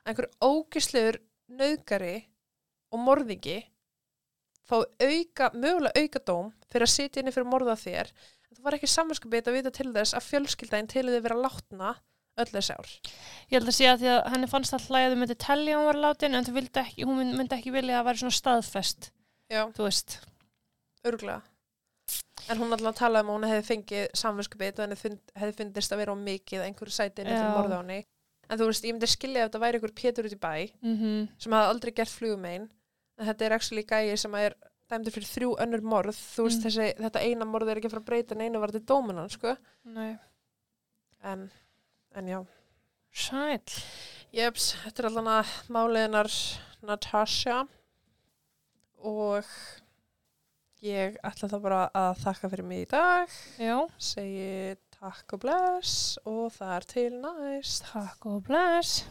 að 0.06 0.12
einhver 0.12 0.30
ógislegur 0.46 1.20
nöðgari 1.50 2.16
og 2.94 3.02
morðingi 3.02 3.58
fá 4.66 4.78
auka, 4.82 5.52
mögulega 5.54 6.02
auka 6.02 6.22
dóm 6.26 6.52
fyrir 6.72 6.88
að 6.88 6.94
sitja 6.96 7.22
inni 7.22 7.34
fyrir 7.36 7.46
að 7.48 7.54
morða 7.54 7.78
þér 7.80 8.12
en 8.12 8.58
þú 8.58 8.66
var 8.66 8.78
ekki 8.78 8.90
samvinskupið 8.92 9.50
að 9.52 9.58
vita 9.60 9.72
til 9.78 9.92
þess 9.96 10.18
að 10.18 10.28
fjölskyldaðin 10.32 10.92
til 10.92 11.06
þið 11.10 11.24
vera 11.28 11.40
látna 11.40 11.96
öll 12.36 12.52
þessi 12.52 12.76
ár. 12.76 12.90
Ég 13.48 13.56
held 13.58 13.70
að 13.72 13.76
sé 13.78 13.88
að 13.88 14.02
því 14.02 14.10
að 14.12 14.22
henni 14.34 14.48
fannst 14.52 14.76
alltaf 14.76 14.96
að 15.00 15.14
þau 15.14 15.20
myndi 15.22 15.38
telja 15.40 15.76
að 15.76 15.80
hún 15.80 15.88
var 15.90 16.00
látin 16.04 16.36
en 16.36 16.50
ekki, 16.82 17.06
hún 17.08 17.22
myndi 17.38 17.56
ekki 17.56 17.72
vilja 17.72 18.00
að 18.02 18.08
væri 18.10 18.22
svona 18.24 18.36
staðfest, 18.40 19.12
Já, 19.52 19.62
þú 19.72 19.86
veist. 19.88 20.18
örgulega. 21.06 21.42
En 22.52 22.60
hún 22.60 22.76
alltaf 22.76 22.98
talaði 23.00 23.24
um 23.24 23.30
að 23.32 23.38
hún 23.38 23.48
hefði 23.50 23.68
fengið 23.70 24.04
samvinskupið 24.20 24.74
og 24.76 24.84
henni 24.84 24.98
fund, 25.00 25.22
hefði 25.40 25.56
fundist 25.62 25.94
að 25.96 26.02
vera 26.04 26.14
á 26.14 26.18
mikið 26.26 26.60
að 26.60 26.68
einhverju 26.68 26.94
sæti 26.98 27.24
inni 27.24 27.32
fyrir 27.32 27.48
Já. 27.48 27.56
morða 27.56 27.80
henni. 27.80 28.00
En 28.46 28.60
þú 28.60 28.68
veist, 28.70 28.84
ég 28.86 28.94
myndi 28.94 29.10
skilja 29.10 29.42
ef 29.46 29.48
þetta 29.50 29.62
væri 29.64 29.80
einhver 29.80 29.96
pétur 29.96 30.28
út 30.28 30.36
í 30.36 30.42
bæ 30.42 30.52
Mm 30.84 31.28
sem 31.42 31.56
hafði 31.56 31.72
aldrei 31.72 31.92
gert 31.98 32.14
flugumein 32.14 32.68
þetta 33.20 33.46
er 33.46 33.54
actually 33.58 33.84
gæi 33.88 34.16
sem 34.18 34.34
er 34.36 34.56
dæmdur 34.92 35.12
fyrir 35.16 35.30
þrjú 35.32 35.52
önnur 35.64 35.82
morð 35.82 36.18
þú 36.18 36.44
veist 36.48 36.60
Mm. 36.62 36.66
þessi, 36.68 36.88
þetta 37.02 37.22
eina 37.26 37.46
morð 37.50 37.70
er 37.72 37.80
ekki 37.82 37.90
að 37.94 38.04
breyta 38.06 38.36
neina 38.38 38.60
var 38.60 38.72
þetta 38.76 38.86
dóminan 38.94 39.30
sko 39.34 39.56
Nei. 39.86 40.18
en, 41.24 41.50
en 42.16 42.28
já 42.28 42.46
Sæl. 43.16 43.62
Jeps, 44.36 44.74
þetta 44.84 45.00
er 45.00 45.08
allan 45.10 45.30
að 45.38 45.52
máliðinar 45.72 46.30
Natasha 46.84 47.62
og 49.00 49.46
ég 50.84 51.16
ætla 51.24 51.50
þá 51.50 51.56
bara 51.64 51.80
að 51.96 52.20
þakka 52.26 52.50
fyrir 52.52 52.68
mig 52.68 52.84
í 52.84 52.90
dag 52.92 53.32
Já, 53.62 53.78
segi 53.98 54.76
takk 55.00 55.38
og 55.38 55.46
bless 55.48 56.18
og 56.28 56.52
það 56.60 56.76
er 56.76 56.90
til 56.92 57.10
næst 57.24 57.88
takk 57.94 58.26
og 58.30 58.44
bless. 58.48 59.06